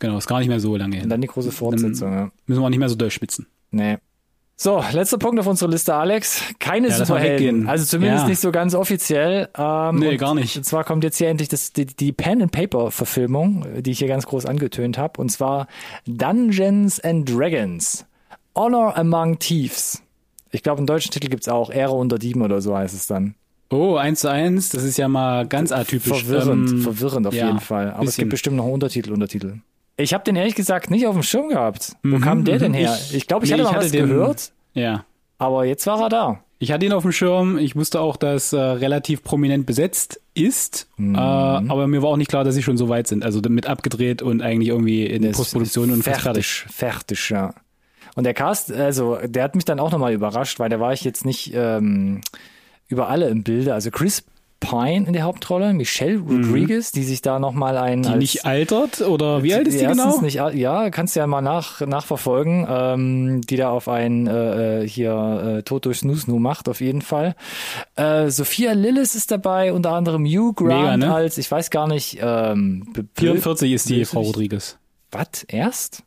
[0.01, 1.09] Genau, ist gar nicht mehr so lange Und hin.
[1.09, 2.31] dann die große Fortsetzung, ja.
[2.47, 3.47] Müssen wir auch nicht mehr so durchspitzen.
[3.71, 3.97] Nee.
[4.59, 6.43] So, letzter Punkt auf unserer Liste, Alex.
[6.59, 7.69] Keine Ja, Superhelden.
[7.69, 8.29] Also zumindest Ja.
[8.29, 9.49] nicht so ganz offiziell.
[9.57, 10.57] Ähm, Nee, und gar nicht.
[10.57, 14.47] Und zwar kommt jetzt hier endlich das, die, die Pen-and-Paper-Verfilmung, die ich hier ganz groß
[14.47, 15.21] angetönt habe.
[15.21, 15.67] Und zwar
[16.07, 18.07] Dungeons and Dragons.
[18.55, 20.03] Honor Among Thieves.
[20.53, 21.71] Ich glaube, einen deutschen Titel gibt's auch.
[21.71, 23.35] Ehre unter Dieben oder so heißt es dann.
[23.71, 26.25] Oh, eins zu eins, das ist ja mal ganz atypisch.
[26.25, 27.91] Verwirrend, Ähm, verwirrend auf ja, jeden Fall.
[27.91, 28.23] Aber es bisschen.
[28.23, 29.55] gibt bestimmt noch Untertitel, Untertitel.
[29.97, 31.97] Ich habe den ehrlich gesagt nicht auf dem Schirm gehabt.
[32.05, 32.77] Wo Mhm, kam der denn mhm.
[32.77, 32.97] her?
[33.09, 35.05] Ich- Ich glaube, ich nee, hatte ich mal hatte was den- gehört, Ja.
[35.39, 36.41] aber jetzt war er da.
[36.59, 37.59] Ich hatte ihn auf dem Schirm.
[37.59, 40.89] Ich wusste auch, dass äh, relativ prominent besetzt ist.
[40.97, 41.15] Mhm.
[41.15, 43.25] Äh, aber mir war auch nicht klar, dass sie schon so weit sind.
[43.25, 46.23] Also damit abgedreht und eigentlich irgendwie in Der Postproduktion und fertig.
[46.23, 46.65] fertig.
[46.71, 47.53] Fertig, ja.
[48.17, 51.05] Und der Cast, also der hat mich dann auch nochmal überrascht, weil da war ich
[51.05, 52.23] jetzt nicht ähm,
[52.89, 53.73] über alle im Bilde.
[53.75, 54.25] Also Chris
[54.59, 58.03] Pine in der Hauptrolle, Michelle Rodriguez, die sich da nochmal ein Mhm.
[58.05, 60.19] Die als nicht altert oder wie alt ist die genau?
[60.23, 64.89] Nicht, ja, kannst du ja mal nach, nachverfolgen, ähm, die da auf ein äh, äh,
[64.89, 67.37] hier äh, Tod durch Snoo macht, auf jeden Fall.
[67.97, 71.15] Äh, Sophia Lillis ist dabei, unter anderem Hugh Grant Mega, ne?
[71.15, 74.07] als, ich weiß gar nicht, ähm, Be- 44 ist die.
[74.07, 74.79] Frau Rodriguez.
[75.13, 75.45] Was?
[75.49, 76.03] Erst?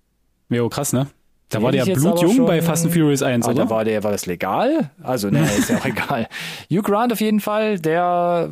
[0.49, 1.05] Ja, krass, ne?
[1.49, 3.63] Da war der ich blutjung schon- bei Fast and Furious 1, Ah, oder?
[3.65, 4.91] da war der, war das legal?
[5.01, 6.27] Also, ne, ist ja auch egal.
[6.71, 8.49] Hugh Grant auf jeden Fall, der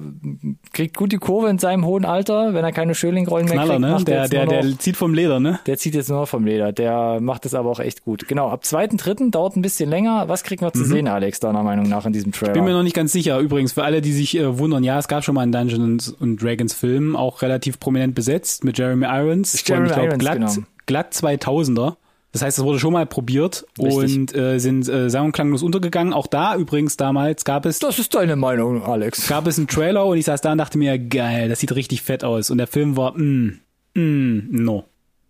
[0.73, 3.79] kriegt gut die Kurve in seinem hohen Alter, wenn er keine Schölingrollen mehr kriegt.
[3.79, 3.97] ne?
[3.97, 5.59] er Der, der, noch- der zieht vom Leder, ne?
[5.67, 6.71] Der zieht jetzt nur noch vom Leder.
[6.71, 8.27] Der macht es aber auch echt gut.
[8.27, 10.27] Genau, ab zweiten, dritten dauert ein bisschen länger.
[10.27, 12.51] Was kriegen wir zu sehen, Alex, deiner Meinung nach in diesem Trailer?
[12.51, 12.55] Mhm.
[12.55, 13.37] Bin mir noch nicht ganz sicher.
[13.39, 16.41] Übrigens, für alle, die sich äh, wundern, ja, es gab schon mal einen Dungeons und
[16.41, 19.63] Dragons Film, auch relativ prominent besetzt mit Jeremy Irons.
[19.67, 20.67] Jeremy von, ich glaub, Irons, glatt, genau.
[20.87, 21.95] glatt 2000er.
[22.33, 24.17] Das heißt, es wurde schon mal probiert Richtig.
[24.17, 26.13] und äh, sind äh, sang- und klanglos untergegangen.
[26.13, 29.27] Auch da übrigens damals gab es das ist deine Meinung, Alex.
[29.27, 32.01] gab es einen Trailer und ich saß da und dachte mir, geil, das sieht richtig
[32.01, 32.49] fett aus.
[32.49, 33.59] Und der Film war, mm,
[33.95, 34.85] mm, no.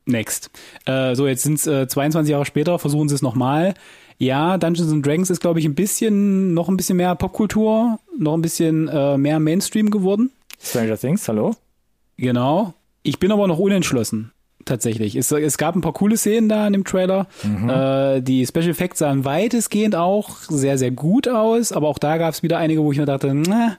[0.06, 0.50] Next.
[0.86, 3.74] Äh, so, jetzt sind es äh, 22 Jahre später, versuchen sie es nochmal.
[4.18, 8.34] Ja, Dungeons and Dragons ist, glaube ich, ein bisschen, noch ein bisschen mehr Popkultur, noch
[8.34, 10.32] ein bisschen äh, mehr Mainstream geworden.
[10.60, 11.56] Stranger Things, hallo?
[12.18, 12.74] Genau.
[13.04, 14.32] Ich bin aber noch unentschlossen.
[14.68, 15.16] Tatsächlich.
[15.16, 17.26] Es, es gab ein paar coole Szenen da in dem Trailer.
[17.44, 22.34] Äh, die Special Effects sahen weitestgehend auch sehr, sehr gut aus, aber auch da gab
[22.34, 23.78] es wieder einige, wo ich mir dachte, na,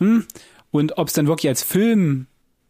[0.00, 0.24] hm.
[0.70, 2.26] Und ob es dann wirklich als Film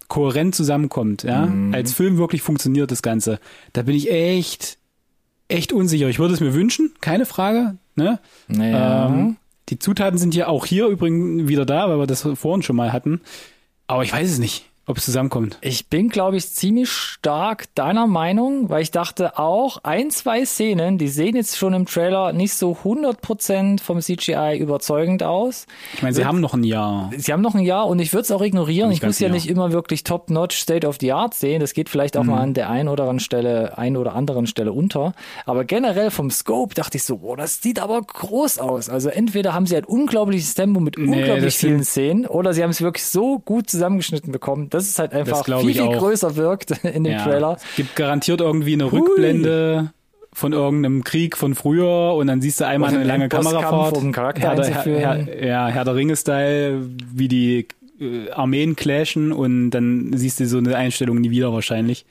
[0.08, 3.38] kohärent zusammenkommt, ja, als Film wirklich funktioniert das Ganze,
[3.72, 4.78] da bin ich echt,
[5.48, 6.08] echt unsicher.
[6.08, 8.18] Ich würde es mir wünschen, keine Frage, ne?
[8.48, 9.06] Naja.
[9.06, 9.36] Ähm,
[9.68, 12.92] die Zutaten sind ja auch hier übrigens wieder da, weil wir das vorhin schon mal
[12.92, 13.20] hatten.
[13.86, 15.58] Aber ich weiß es nicht, ob es zusammenkommt.
[15.60, 20.98] Ich bin, glaube ich, ziemlich stark deiner Meinung, weil ich dachte auch, ein, zwei Szenen,
[20.98, 25.66] die sehen jetzt schon im Trailer nicht so 100% vom CGI überzeugend aus.
[25.94, 27.10] Ich meine, sie haben noch ein Jahr.
[27.16, 28.90] Sie haben noch ein Jahr und ich würde es auch ignorieren.
[28.92, 29.34] Ich ganz muss ja Jahr.
[29.34, 31.60] nicht immer wirklich top-notch State of the Art sehen.
[31.60, 32.42] Das geht vielleicht auch mal Mhm.
[32.42, 35.14] an der einen oder anderen Stelle, einen oder anderen Stelle unter.
[35.46, 38.88] Aber generell vom Scope dachte ich so, boah, das sieht aber groß aus.
[38.88, 42.70] Also entweder haben sie ein unglaubliches Tempo mit unglaublich das vielen Szenen oder sie haben
[42.70, 45.98] es wirklich so gut zusammengeschnitten bekommen, dass es halt einfach viel, viel auch.
[45.98, 47.24] größer wirkt in dem Ja.
[47.24, 47.56] Trailer.
[47.56, 49.92] Es gibt garantiert irgendwie eine Rückblende
[50.34, 53.96] von irgendeinem Krieg von früher und dann siehst du einmal eine lange Kamerafahrt.
[53.98, 54.64] um Charakter Herr.
[54.64, 57.68] Herr, Herr, ja, Herr der Ringe-Style, wie die
[58.00, 62.06] äh, Armeen clashen und dann siehst du so eine Einstellung nie wieder wahrscheinlich.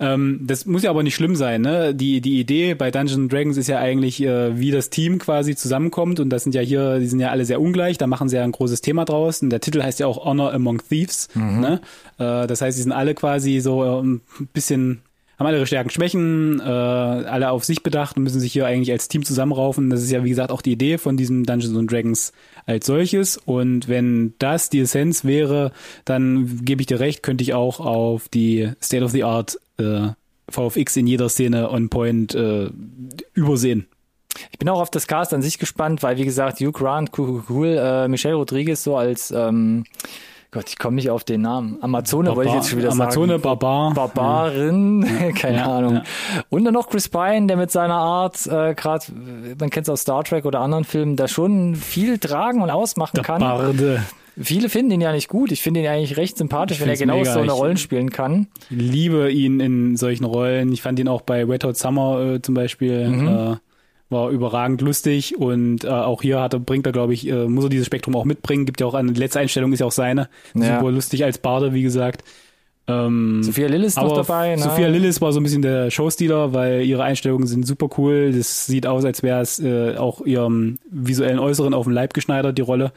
[0.00, 1.94] Ähm, das muss ja aber nicht schlimm sein, ne?
[1.94, 6.20] Die, die Idee bei Dungeons Dragons ist ja eigentlich, äh, wie das Team quasi zusammenkommt
[6.20, 8.44] und das sind ja hier, die sind ja alle sehr ungleich, da machen sie ja
[8.44, 11.80] ein großes Thema draus und der Titel heißt ja auch Honor Among Thieves, ne?
[12.18, 14.20] Äh, das heißt, die sind alle quasi so äh, ein
[14.52, 15.02] bisschen
[15.38, 18.90] haben alle ihre Stärken, Schwächen, äh, alle auf sich bedacht und müssen sich hier eigentlich
[18.90, 19.88] als Team zusammenraufen.
[19.88, 22.32] Das ist ja, wie gesagt, auch die Idee von diesem Dungeons and Dragons
[22.66, 23.36] als solches.
[23.36, 25.70] Und wenn das die Essenz wäre,
[26.04, 30.08] dann gebe ich dir recht, könnte ich auch auf die State of the Art äh,
[30.50, 32.70] VFX in jeder Szene on point äh,
[33.34, 33.86] übersehen.
[34.52, 37.42] Ich bin auch auf das Cast an sich gespannt, weil wie gesagt, Hugh Grant, cool,
[37.48, 39.84] cool, äh, Michelle Rodriguez so als ähm,
[40.50, 41.76] Gott, ich komme nicht auf den Namen.
[41.82, 43.42] Amazone wollte ich jetzt schon wieder Amazone, sagen.
[43.42, 43.92] Barbar.
[43.92, 45.94] Barbarin, keine Ja, Ahnung.
[45.96, 46.02] ja.
[46.48, 49.04] Und dann noch Chris Pine, der mit seiner Art, äh, gerade,
[49.60, 53.16] man kennt es aus Star Trek oder anderen Filmen, da schon viel tragen und ausmachen
[53.16, 53.40] Der kann.
[53.40, 54.02] Barde.
[54.40, 55.52] Viele finden ihn ja nicht gut.
[55.52, 57.32] Ich finde ihn eigentlich recht sympathisch, Ich wenn er genau mega.
[57.32, 58.46] so eine Rollen spielen kann.
[58.70, 60.72] Ich liebe ihn in solchen Rollen.
[60.72, 63.08] Ich fand ihn auch bei Wet Hot Summer äh, zum Beispiel.
[63.08, 63.28] Mhm.
[63.28, 63.56] Äh,
[64.10, 67.64] war überragend lustig und äh, auch hier hat er, bringt er, glaube ich, äh, muss
[67.64, 68.64] er dieses Spektrum auch mitbringen.
[68.64, 70.28] Gibt ja auch eine die letzte Einstellung ist ja auch seine.
[70.54, 70.78] Ja.
[70.78, 72.24] Super lustig als Barde, wie gesagt.
[72.86, 74.56] Ähm, Sophia Lillis noch dabei.
[74.56, 74.62] Ne?
[74.62, 78.32] Sophia Lillis war so ein bisschen der Showstealer, weil ihre Einstellungen sind super cool.
[78.32, 82.56] Das sieht aus, als wäre es äh, auch ihrem visuellen Äußeren auf dem Leib geschneidert,
[82.56, 82.92] die Rolle.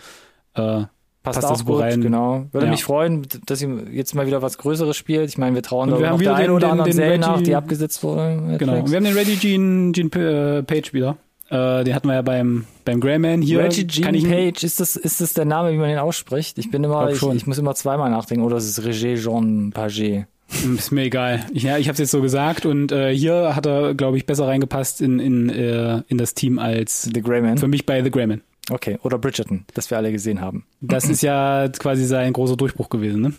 [0.53, 0.83] Äh,
[1.23, 2.01] Passt, passt da auch super gut, rein.
[2.01, 2.45] genau.
[2.51, 2.71] Würde Ja.
[2.71, 5.29] mich freuen, dass sie jetzt mal wieder was Größeres spielt.
[5.29, 7.41] Ich meine, wir trauen da noch der einen den- oder den- anderen den Serie nach,
[7.41, 8.55] die abgesetzt wurde.
[8.57, 8.79] genau.
[8.79, 11.17] Und wir haben den Reggie Jean, Jean äh, Page wieder.
[11.49, 13.59] Äh, den hatten wir ja beim, beim Greyman hier.
[13.59, 16.57] Reggie kann ich Jean Page, ist das, ist das der Name, wie man den ausspricht?
[16.57, 18.43] Ich bin immer, ich, ich muss immer zweimal nachdenken.
[18.45, 20.25] Oder ist es Regé Jean Page?
[20.75, 21.45] Ist mir egal.
[21.53, 24.25] Ich, ja, ich habe es jetzt so gesagt und äh, hier hat er, glaube ich,
[24.25, 27.57] besser reingepasst in, in, äh, in das Team als The Greyman?
[27.57, 28.41] für mich bei The Greyman.
[28.69, 28.97] Okay.
[29.03, 30.65] Oder Bridgerton, das wir alle gesehen haben.
[30.81, 33.33] Das ist ja quasi sein großer Durchbruch gewesen, ne?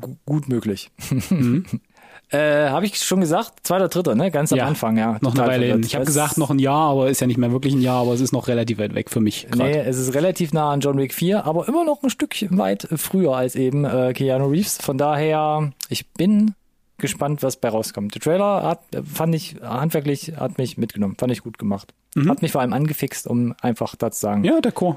[0.00, 0.90] Gu- gut möglich.
[1.30, 1.64] Mhm.
[2.30, 3.52] äh, habe ich schon gesagt?
[3.62, 4.30] Zweiter, dritter, ne?
[4.30, 5.18] Ganz am Ja, Anfang, ja.
[5.20, 5.82] Noch eine Weile hin.
[5.84, 8.14] Ich habe gesagt noch ein Jahr, aber ist ja nicht mehr wirklich ein Jahr, aber
[8.14, 9.46] es ist noch relativ weit weg für mich.
[9.50, 9.68] grad.
[9.68, 12.88] Nee, es ist relativ nah an John Wick 4, aber immer noch ein Stückchen weit
[12.96, 14.78] früher als eben äh, Keanu Reeves.
[14.78, 16.54] Von daher, ich bin
[17.02, 18.14] gespannt, was bei rauskommt.
[18.14, 21.92] Der Trailer hat, fand ich handwerklich, hat mich mitgenommen, fand ich gut gemacht.
[22.26, 24.46] Hat mich vor allem angefixt, um einfach da zu sagen, Mhm.
[24.46, 24.96] Ja, d'accord.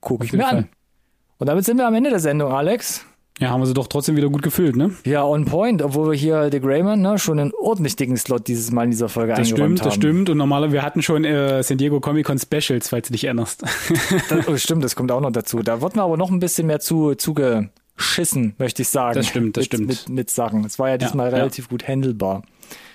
[0.00, 0.58] guck ich jeden mir Fall.
[0.58, 0.68] an.
[1.38, 3.04] Und damit sind wir am Ende der Sendung, Alex.
[3.38, 4.92] Ja, haben wir sie doch trotzdem wieder gut gefüllt, ne?
[5.04, 8.70] Ja, on point, obwohl wir hier The Greyman ne, schon einen ordentlich dicken Slot dieses
[8.72, 9.84] Mal in dieser Folge Das eingeräumt stimmt, haben.
[9.88, 10.30] das stimmt.
[10.30, 13.62] Und normalerweise, wir hatten schon äh, San Diego Comic Con Specials, falls du dich erinnerst.
[14.30, 15.62] Das, oh, stimmt, das kommt auch noch dazu.
[15.62, 17.14] Da wurden wir aber noch ein bisschen mehr zu
[17.96, 19.14] zugeschissen, möchte ich sagen.
[19.14, 19.88] Das stimmt, das mit, stimmt.
[19.88, 20.64] Mit, mit Sachen.
[20.64, 21.38] Es war ja diesmal ja.
[21.38, 22.42] relativ gut handelbar.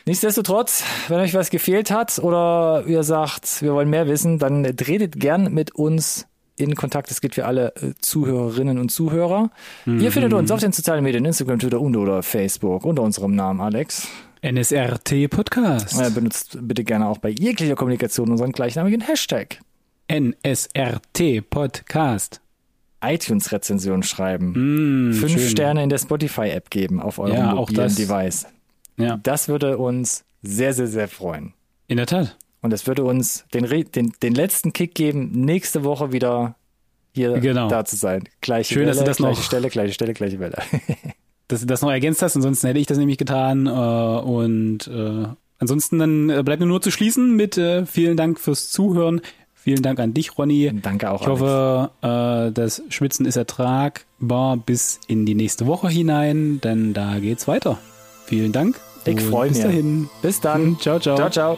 [0.05, 5.19] Nichtsdestotrotz, wenn euch was gefehlt hat oder ihr sagt, wir wollen mehr wissen, dann tretet
[5.19, 7.09] gern mit uns in Kontakt.
[7.11, 9.51] Das gilt für alle äh, Zuhörerinnen und Zuhörer.
[9.85, 9.99] Mhm.
[9.99, 13.61] Ihr findet uns auf den sozialen Medien, Instagram, Twitter und oder Facebook unter unserem Namen,
[13.61, 14.07] Alex.
[14.43, 16.15] NSRT Podcast.
[16.15, 19.59] Benutzt bitte gerne auch bei jeglicher Kommunikation unseren gleichnamigen Hashtag.
[20.11, 22.41] NSRT Podcast.
[23.01, 25.09] iTunes-Rezension schreiben.
[25.09, 25.49] Mm, fünf schön.
[25.49, 27.95] Sterne in der Spotify-App geben auf eurem Ja, mobilen das.
[27.95, 28.47] Device.
[28.97, 31.53] Ja, Das würde uns sehr, sehr, sehr freuen.
[31.87, 32.37] in der Tat.
[32.61, 36.55] Und das würde uns den, den, den letzten Kick geben, nächste Woche wieder
[37.13, 37.67] hier Genau.
[37.67, 38.23] da zu sein.
[38.39, 40.57] Gleiche Schön, Welle, dass du das gleiche noch- Stelle, gleiche Stelle, gleiche Welle.
[41.47, 43.65] Dass du das noch ergänzt hast, ansonsten hätte ich das nämlich getan.
[43.67, 45.25] Äh, und äh,
[45.59, 47.55] ansonsten dann äh, bleibt mir nur zu schließen mit
[47.87, 49.19] vielen Dank fürs Zuhören.
[49.63, 50.71] Vielen Dank an dich, Ronny.
[50.81, 51.21] Danke auch.
[51.21, 57.19] Ich hoffe, äh, das Schwitzen ist ertragbar bis in die nächste Woche hinein, denn da
[57.19, 57.77] geht's weiter.
[58.25, 58.79] Vielen Dank.
[59.05, 59.65] Ich und freu Bis mich.
[59.65, 60.09] dahin.
[60.23, 60.77] Bis dann.
[60.81, 61.15] Ciao, ciao.
[61.15, 61.57] Ciao, ciao.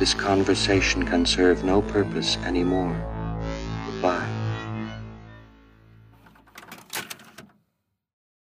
[0.00, 2.96] This conversation can serve no purpose anymore.